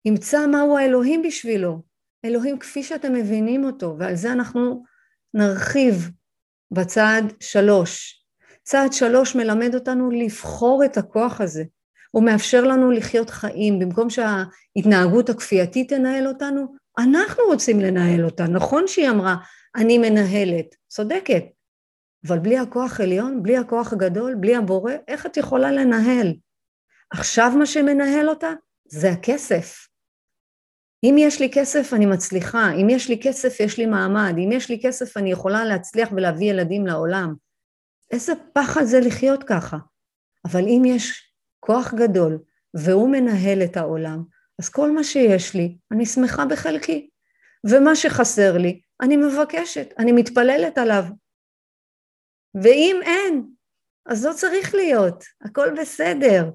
ימצא 0.04 0.46
מהו 0.46 0.78
האלוהים 0.78 1.22
בשבילו. 1.22 1.82
אלוהים 2.24 2.58
כפי 2.58 2.82
שאתם 2.82 3.12
מבינים 3.12 3.64
אותו, 3.64 3.96
ועל 3.98 4.14
זה 4.14 4.32
אנחנו 4.32 4.84
נרחיב 5.34 6.10
בצעד 6.70 7.32
שלוש. 7.40 8.24
צעד 8.62 8.92
שלוש 8.92 9.34
מלמד 9.34 9.74
אותנו 9.74 10.10
לבחור 10.10 10.84
את 10.84 10.96
הכוח 10.96 11.40
הזה. 11.40 11.64
הוא 12.10 12.24
מאפשר 12.24 12.64
לנו 12.64 12.90
לחיות 12.90 13.30
חיים, 13.30 13.78
במקום 13.78 14.08
שההתנהגות 14.10 15.28
הכפייתית 15.28 15.88
תנהל 15.88 16.26
אותנו, 16.26 16.74
אנחנו 16.98 17.44
רוצים 17.44 17.80
לנהל 17.80 18.24
אותה. 18.24 18.44
נכון 18.44 18.86
שהיא 18.86 19.10
אמרה, 19.10 19.36
אני 19.76 19.98
מנהלת, 19.98 20.66
צודקת, 20.88 21.44
אבל 22.28 22.38
בלי 22.38 22.58
הכוח 22.58 23.00
עליון, 23.00 23.42
בלי 23.42 23.56
הכוח 23.56 23.92
הגדול, 23.92 24.34
בלי 24.34 24.56
הבורא, 24.56 24.92
איך 25.08 25.26
את 25.26 25.36
יכולה 25.36 25.72
לנהל? 25.72 26.34
עכשיו 27.10 27.52
מה 27.58 27.66
שמנהל 27.66 28.28
אותה 28.28 28.52
זה 28.88 29.10
הכסף. 29.10 29.86
אם 31.04 31.14
יש 31.18 31.40
לי 31.40 31.50
כסף 31.52 31.92
אני 31.92 32.06
מצליחה, 32.06 32.72
אם 32.80 32.90
יש 32.90 33.08
לי 33.08 33.20
כסף 33.22 33.60
יש 33.60 33.78
לי 33.78 33.86
מעמד, 33.86 34.34
אם 34.38 34.52
יש 34.52 34.70
לי 34.70 34.80
כסף 34.82 35.16
אני 35.16 35.32
יכולה 35.32 35.64
להצליח 35.64 36.08
ולהביא 36.12 36.50
ילדים 36.50 36.86
לעולם. 36.86 37.34
איזה 38.10 38.32
פחד 38.52 38.84
זה 38.84 39.00
לחיות 39.00 39.44
ככה. 39.44 39.76
אבל 40.44 40.60
אם 40.60 40.82
יש 40.86 41.32
כוח 41.60 41.94
גדול 41.94 42.38
והוא 42.74 43.10
מנהל 43.10 43.62
את 43.64 43.76
העולם, 43.76 44.22
אז 44.58 44.68
כל 44.68 44.90
מה 44.90 45.04
שיש 45.04 45.54
לי, 45.54 45.76
אני 45.92 46.06
שמחה 46.06 46.44
בחלקי. 46.46 47.10
ומה 47.70 47.96
שחסר 47.96 48.58
לי, 48.58 48.80
אני 49.00 49.16
מבקשת, 49.16 49.94
אני 49.98 50.12
מתפללת 50.12 50.78
עליו. 50.78 51.04
ואם 52.62 53.00
אין, 53.02 53.46
אז 54.06 54.26
לא 54.26 54.32
צריך 54.32 54.74
להיות, 54.74 55.24
הכל 55.44 55.68
בסדר. 55.80 56.50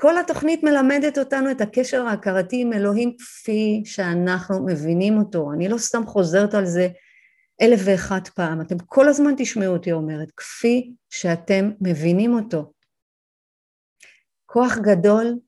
כל 0.00 0.18
התוכנית 0.18 0.62
מלמדת 0.62 1.18
אותנו 1.18 1.50
את 1.50 1.60
הקשר 1.60 2.06
ההכרתי 2.06 2.62
עם 2.62 2.72
אלוהים 2.72 3.16
כפי 3.18 3.82
שאנחנו 3.84 4.66
מבינים 4.66 5.18
אותו. 5.18 5.52
אני 5.52 5.68
לא 5.68 5.78
סתם 5.78 6.06
חוזרת 6.06 6.54
על 6.54 6.66
זה 6.66 6.88
אלף 7.62 7.80
ואחת 7.84 8.28
פעם, 8.28 8.60
אתם 8.60 8.78
כל 8.86 9.08
הזמן 9.08 9.34
תשמעו 9.38 9.72
אותי 9.72 9.92
אומרת, 9.92 10.30
כפי 10.36 10.92
שאתם 11.10 11.70
מבינים 11.80 12.34
אותו. 12.34 12.72
כוח 14.46 14.78
גדול 14.78 15.38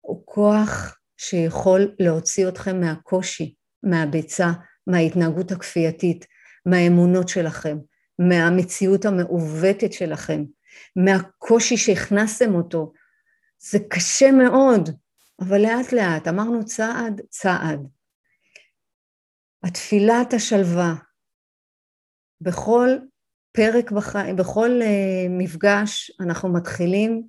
הוא 0.00 0.22
כוח 0.24 0.98
שיכול 1.16 1.94
להוציא 1.98 2.48
אתכם 2.48 2.80
מהקושי, 2.80 3.54
מהביצה, 3.82 4.50
מההתנהגות 4.86 5.52
הכפייתית, 5.52 6.26
מהאמונות 6.66 7.28
שלכם, 7.28 7.78
מהמציאות 8.18 9.04
המעוותת 9.04 9.92
שלכם, 9.92 10.44
מהקושי 10.96 11.76
שהכנסתם 11.76 12.54
אותו. 12.54 12.92
זה 13.70 13.78
קשה 13.90 14.30
מאוד, 14.30 14.88
אבל 15.40 15.62
לאט 15.62 15.92
לאט, 15.92 16.28
אמרנו 16.28 16.64
צעד 16.64 17.20
צעד. 17.30 17.88
התפילת 19.62 20.32
השלווה, 20.32 20.94
בכל 22.40 22.88
פרק 23.52 23.90
בחיים, 23.90 24.36
בכל 24.36 24.80
uh, 24.82 25.28
מפגש 25.30 26.10
אנחנו 26.20 26.52
מתחילים 26.52 27.22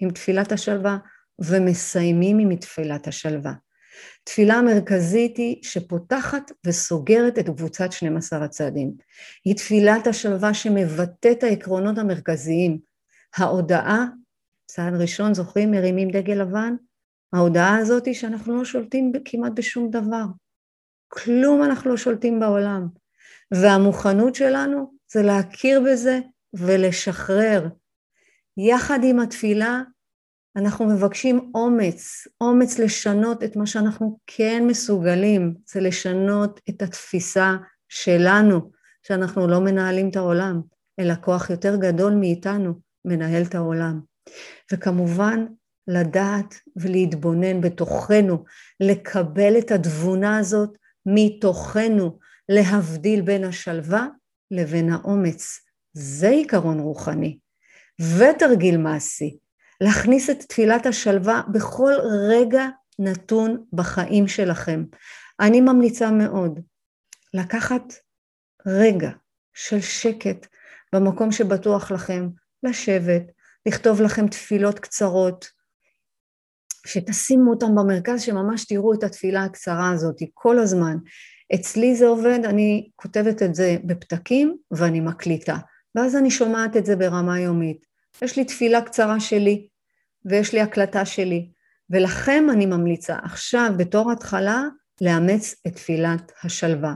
עם 0.00 0.10
תפילת 0.10 0.52
השלווה 0.52 0.96
ומסיימים 1.38 2.38
עם 2.38 2.56
תפילת 2.56 3.06
השלווה. 3.06 3.52
תפילה 4.24 4.54
המרכזית 4.54 5.36
היא 5.36 5.56
שפותחת 5.62 6.50
וסוגרת 6.66 7.38
את 7.38 7.46
קבוצת 7.46 7.92
12 7.92 8.44
הצעדים. 8.44 8.92
היא 9.44 9.56
תפילת 9.56 10.06
השלווה 10.06 10.54
שמבטאת 10.54 11.26
את 11.38 11.42
העקרונות 11.42 11.98
המרכזיים. 11.98 12.78
ההודעה, 13.36 14.04
צעד 14.72 14.94
ראשון, 14.94 15.34
זוכרים, 15.34 15.70
מרימים 15.70 16.10
דגל 16.10 16.34
לבן? 16.34 16.74
ההודעה 17.32 17.76
הזאת 17.76 18.06
היא 18.06 18.14
שאנחנו 18.14 18.56
לא 18.56 18.64
שולטים 18.64 19.12
כמעט 19.24 19.52
בשום 19.54 19.90
דבר. 19.90 20.24
כלום 21.08 21.62
אנחנו 21.62 21.90
לא 21.90 21.96
שולטים 21.96 22.40
בעולם. 22.40 22.86
והמוכנות 23.54 24.34
שלנו 24.34 24.92
זה 25.12 25.22
להכיר 25.22 25.80
בזה 25.86 26.18
ולשחרר. 26.54 27.68
יחד 28.56 28.98
עם 29.02 29.20
התפילה 29.20 29.82
אנחנו 30.56 30.86
מבקשים 30.86 31.50
אומץ, 31.54 32.26
אומץ 32.40 32.78
לשנות 32.78 33.44
את 33.44 33.56
מה 33.56 33.66
שאנחנו 33.66 34.18
כן 34.26 34.64
מסוגלים, 34.66 35.54
זה 35.66 35.80
לשנות 35.80 36.60
את 36.70 36.82
התפיסה 36.82 37.56
שלנו, 37.88 38.70
שאנחנו 39.02 39.48
לא 39.48 39.60
מנהלים 39.60 40.08
את 40.10 40.16
העולם, 40.16 40.60
אלא 41.00 41.14
כוח 41.14 41.50
יותר 41.50 41.76
גדול 41.76 42.12
מאיתנו 42.12 42.74
מנהל 43.04 43.42
את 43.42 43.54
העולם. 43.54 44.09
וכמובן, 44.72 45.46
לדעת 45.88 46.54
ולהתבונן 46.76 47.60
בתוכנו, 47.60 48.44
לקבל 48.80 49.58
את 49.58 49.70
התבונה 49.70 50.38
הזאת 50.38 50.78
מתוכנו, 51.06 52.18
להבדיל 52.48 53.20
בין 53.20 53.44
השלווה 53.44 54.06
לבין 54.50 54.92
האומץ, 54.92 55.60
זה 55.92 56.28
עיקרון 56.28 56.80
רוחני. 56.80 57.38
ותרגיל 58.00 58.76
מעשי, 58.76 59.38
להכניס 59.80 60.30
את 60.30 60.42
תפילת 60.42 60.86
השלווה 60.86 61.42
בכל 61.52 61.92
רגע 62.28 62.66
נתון 62.98 63.64
בחיים 63.72 64.28
שלכם. 64.28 64.84
אני 65.40 65.60
ממליצה 65.60 66.10
מאוד 66.10 66.60
לקחת 67.34 67.82
רגע 68.66 69.10
של 69.54 69.80
שקט 69.80 70.46
במקום 70.92 71.32
שבטוח 71.32 71.90
לכם, 71.90 72.28
לשבת, 72.62 73.22
לכתוב 73.66 74.00
לכם 74.00 74.28
תפילות 74.28 74.78
קצרות, 74.78 75.46
שתשימו 76.86 77.50
אותם 77.50 77.74
במרכז, 77.74 78.22
שממש 78.22 78.64
תראו 78.64 78.94
את 78.94 79.02
התפילה 79.02 79.44
הקצרה 79.44 79.90
הזאת 79.90 80.16
כל 80.34 80.58
הזמן. 80.58 80.96
אצלי 81.54 81.96
זה 81.96 82.06
עובד, 82.06 82.38
אני 82.44 82.90
כותבת 82.96 83.42
את 83.42 83.54
זה 83.54 83.76
בפתקים 83.84 84.56
ואני 84.70 85.00
מקליטה, 85.00 85.56
ואז 85.94 86.16
אני 86.16 86.30
שומעת 86.30 86.76
את 86.76 86.86
זה 86.86 86.96
ברמה 86.96 87.40
יומית. 87.40 87.86
יש 88.22 88.36
לי 88.36 88.44
תפילה 88.44 88.82
קצרה 88.82 89.20
שלי 89.20 89.68
ויש 90.24 90.52
לי 90.52 90.60
הקלטה 90.60 91.04
שלי, 91.04 91.50
ולכם 91.90 92.44
אני 92.52 92.66
ממליצה 92.66 93.16
עכשיו 93.22 93.72
בתור 93.76 94.12
התחלה 94.12 94.62
לאמץ 95.00 95.54
את 95.66 95.74
תפילת 95.74 96.32
השלווה. 96.44 96.94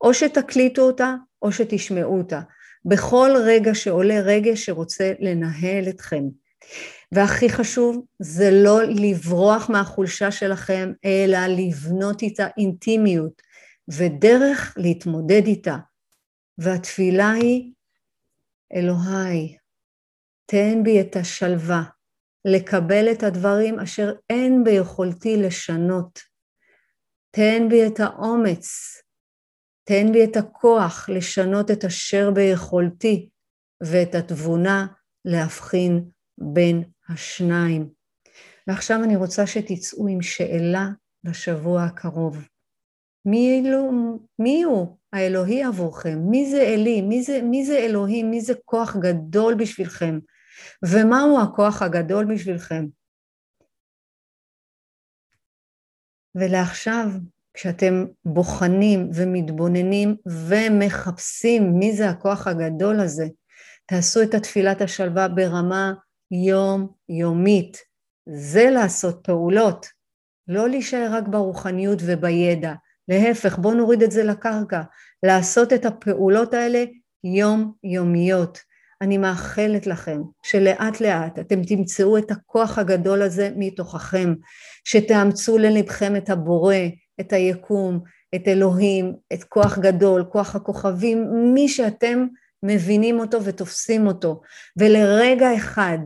או 0.00 0.14
שתקליטו 0.14 0.82
אותה 0.82 1.14
או 1.42 1.52
שתשמעו 1.52 2.18
אותה. 2.18 2.40
בכל 2.84 3.30
רגע 3.44 3.74
שעולה 3.74 4.20
רגש 4.20 4.64
שרוצה 4.64 5.12
לנהל 5.20 5.88
אתכם. 5.88 6.24
והכי 7.12 7.48
חשוב 7.48 8.04
זה 8.18 8.50
לא 8.52 8.82
לברוח 8.82 9.70
מהחולשה 9.70 10.30
שלכם, 10.30 10.92
אלא 11.04 11.38
לבנות 11.46 12.22
איתה 12.22 12.46
אינטימיות 12.58 13.42
ודרך 13.88 14.74
להתמודד 14.76 15.46
איתה. 15.46 15.76
והתפילה 16.58 17.30
היא, 17.30 17.72
אלוהי, 18.74 19.56
תן 20.46 20.82
בי 20.82 21.00
את 21.00 21.16
השלווה, 21.16 21.82
לקבל 22.44 23.12
את 23.12 23.22
הדברים 23.22 23.80
אשר 23.80 24.12
אין 24.30 24.64
ביכולתי 24.64 25.36
לשנות. 25.36 26.18
תן 27.30 27.68
בי 27.68 27.86
את 27.86 28.00
האומץ, 28.00 28.68
תן 29.84 30.12
בי 30.12 30.24
את 30.24 30.36
הכוח 30.36 31.08
לשנות 31.08 31.70
את 31.70 31.84
אשר 31.84 32.30
ביכולתי 32.30 33.28
ואת 33.82 34.14
התבונה 34.14 34.86
להבחין 35.24 36.08
בין 36.38 36.82
השניים. 37.08 37.88
ועכשיו 38.66 39.04
אני 39.04 39.16
רוצה 39.16 39.46
שתצאו 39.46 40.08
עם 40.08 40.22
שאלה 40.22 40.88
לשבוע 41.24 41.82
הקרוב. 41.84 42.48
מי, 43.24 43.60
אלו, 43.60 43.90
מי 44.38 44.62
הוא 44.62 44.96
האלוהי 45.12 45.64
עבורכם? 45.64 46.18
מי 46.30 46.50
זה 46.50 46.62
אלי? 46.62 47.02
מי 47.02 47.22
זה, 47.22 47.40
מי 47.42 47.64
זה 47.64 47.78
אלוהים? 47.78 48.30
מי 48.30 48.40
זה 48.40 48.52
כוח 48.64 48.96
גדול 48.96 49.54
בשבילכם? 49.54 50.18
ומהו 50.84 51.42
הכוח 51.42 51.82
הגדול 51.82 52.34
בשבילכם? 52.34 52.84
ולעכשיו, 56.34 57.06
כשאתם 57.54 58.04
בוחנים 58.24 59.10
ומתבוננים 59.14 60.16
ומחפשים 60.26 61.78
מי 61.78 61.92
זה 61.92 62.08
הכוח 62.08 62.46
הגדול 62.46 63.00
הזה, 63.00 63.26
תעשו 63.86 64.22
את 64.22 64.34
התפילת 64.34 64.80
השלווה 64.80 65.28
ברמה 65.28 65.92
יומיומית. 66.30 67.78
זה 68.28 68.70
לעשות 68.70 69.20
פעולות, 69.22 69.86
לא 70.48 70.68
להישאר 70.68 71.08
רק 71.12 71.28
ברוחניות 71.28 71.98
ובידע. 72.02 72.72
להפך, 73.08 73.58
בואו 73.58 73.74
נוריד 73.74 74.02
את 74.02 74.10
זה 74.10 74.24
לקרקע, 74.24 74.82
לעשות 75.22 75.72
את 75.72 75.84
הפעולות 75.84 76.54
האלה 76.54 76.84
יומיומיות. 77.24 78.58
אני 79.02 79.18
מאחלת 79.18 79.86
לכם 79.86 80.20
שלאט 80.42 81.00
לאט 81.00 81.38
אתם 81.38 81.62
תמצאו 81.62 82.18
את 82.18 82.30
הכוח 82.30 82.78
הגדול 82.78 83.22
הזה 83.22 83.50
מתוככם, 83.56 84.34
שתאמצו 84.84 85.58
ללבכם 85.58 86.16
את 86.16 86.30
הבורא, 86.30 86.76
את 87.20 87.32
היקום, 87.32 88.00
את 88.34 88.48
אלוהים, 88.48 89.12
את 89.32 89.44
כוח 89.44 89.78
גדול, 89.78 90.24
כוח 90.28 90.56
הכוכבים, 90.56 91.28
מי 91.54 91.68
שאתם 91.68 92.26
מבינים 92.62 93.20
אותו 93.20 93.44
ותופסים 93.44 94.06
אותו. 94.06 94.40
ולרגע 94.76 95.56
אחד, 95.56 95.98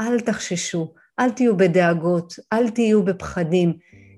אל 0.00 0.20
תחששו, 0.20 0.94
אל 1.20 1.30
תהיו 1.30 1.56
בדאגות, 1.56 2.34
אל 2.52 2.70
תהיו 2.70 3.02
בפחדים, 3.02 3.72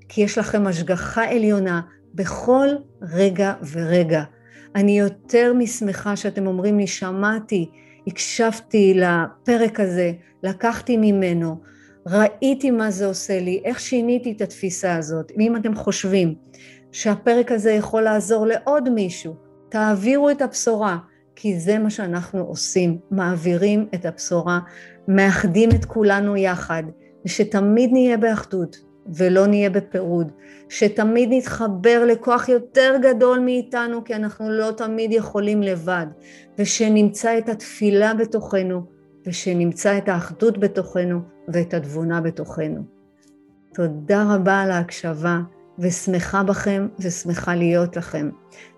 כי 0.08 0.20
יש 0.20 0.38
לכם 0.38 0.66
השגחה 0.66 1.24
עליונה 1.30 1.80
בכל 2.14 2.68
רגע 3.02 3.54
ורגע. 3.72 4.22
אני 4.74 4.98
יותר 4.98 5.52
משמחה 5.54 6.16
שאתם 6.16 6.46
אומרים 6.46 6.78
לי, 6.78 6.86
שמעתי, 6.86 7.70
הקשבתי 8.06 8.94
לפרק 8.94 9.80
הזה, 9.80 10.12
לקחתי 10.42 10.96
ממנו, 10.96 11.60
ראיתי 12.06 12.70
מה 12.70 12.90
זה 12.90 13.06
עושה 13.06 13.40
לי, 13.40 13.62
איך 13.64 13.80
שיניתי 13.80 14.32
את 14.32 14.40
התפיסה 14.42 14.96
הזאת. 14.96 15.32
ואם 15.36 15.56
אתם 15.56 15.74
חושבים 15.74 16.34
שהפרק 16.92 17.52
הזה 17.52 17.72
יכול 17.72 18.02
לעזור 18.02 18.46
לעוד 18.46 18.88
מישהו, 18.88 19.34
תעבירו 19.68 20.30
את 20.30 20.42
הבשורה, 20.42 20.98
כי 21.36 21.60
זה 21.60 21.78
מה 21.78 21.90
שאנחנו 21.90 22.40
עושים, 22.40 22.98
מעבירים 23.10 23.86
את 23.94 24.04
הבשורה, 24.06 24.60
מאחדים 25.08 25.70
את 25.70 25.84
כולנו 25.84 26.36
יחד, 26.36 26.82
ושתמיד 27.24 27.90
נהיה 27.92 28.16
באחדות 28.16 28.76
ולא 29.06 29.46
נהיה 29.46 29.70
בפירוד, 29.70 30.32
שתמיד 30.68 31.28
נתחבר 31.32 32.04
לכוח 32.08 32.48
יותר 32.48 32.94
גדול 33.02 33.38
מאיתנו, 33.38 34.04
כי 34.04 34.14
אנחנו 34.14 34.50
לא 34.50 34.70
תמיד 34.70 35.12
יכולים 35.12 35.62
לבד, 35.62 36.06
ושנמצא 36.58 37.38
את 37.38 37.48
התפילה 37.48 38.14
בתוכנו, 38.14 38.93
ושנמצא 39.26 39.98
את 39.98 40.08
האחדות 40.08 40.58
בתוכנו 40.58 41.20
ואת 41.48 41.74
התבונה 41.74 42.20
בתוכנו. 42.20 42.82
תודה 43.74 44.24
רבה 44.34 44.60
על 44.60 44.70
ההקשבה, 44.70 45.40
ושמחה 45.78 46.42
בכם 46.42 46.88
ושמחה 46.98 47.54
להיות 47.54 47.96
לכם. 47.96 48.30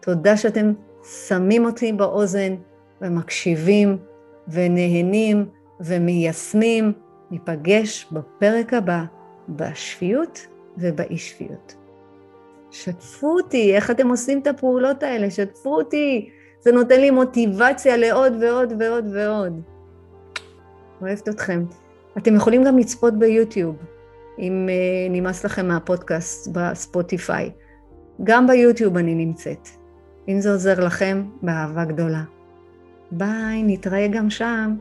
תודה 0.03 0.37
שאתם 0.37 0.73
שמים 1.29 1.65
אותי 1.65 1.93
באוזן 1.93 2.55
ומקשיבים 3.03 3.99
ונהנים 4.49 5.47
ומיישמים. 5.81 6.93
ניפגש 7.31 8.07
בפרק 8.13 8.75
הבא 8.75 9.05
בשפיות 9.49 10.47
ובאי 10.79 11.19
שפיות. 11.19 11.75
שתפו 12.71 13.27
אותי, 13.27 13.77
איך 13.77 13.91
אתם 13.91 14.09
עושים 14.09 14.41
את 14.41 14.47
הפעולות 14.47 15.03
האלה, 15.03 15.31
שתפו 15.31 15.77
אותי. 15.77 16.31
זה 16.61 16.73
נותן 16.73 17.01
לי 17.01 17.11
מוטיבציה 17.11 17.97
לעוד 17.97 18.33
ועוד 18.41 18.73
ועוד 18.79 19.05
ועוד. 19.13 19.61
אוהבת 21.01 21.29
אתכם. 21.29 21.65
אתם 22.19 22.37
יכולים 22.37 22.65
גם 22.65 22.79
לצפות 22.79 23.19
ביוטיוב, 23.19 23.77
אם 24.39 24.69
uh, 24.69 25.13
נמאס 25.13 25.45
לכם 25.45 25.69
מהפודקאסט 25.69 26.49
בספוטיפיי. 26.53 27.51
גם 28.25 28.47
ביוטיוב 28.47 28.97
אני 28.97 29.15
נמצאת. 29.15 29.69
אם 30.29 30.41
זה 30.41 30.53
עוזר 30.53 30.85
לכם, 30.85 31.25
באהבה 31.43 31.85
גדולה. 31.85 32.23
ביי, 33.11 33.63
נתראה 33.63 34.09
גם 34.09 34.31
שם. 34.31 34.77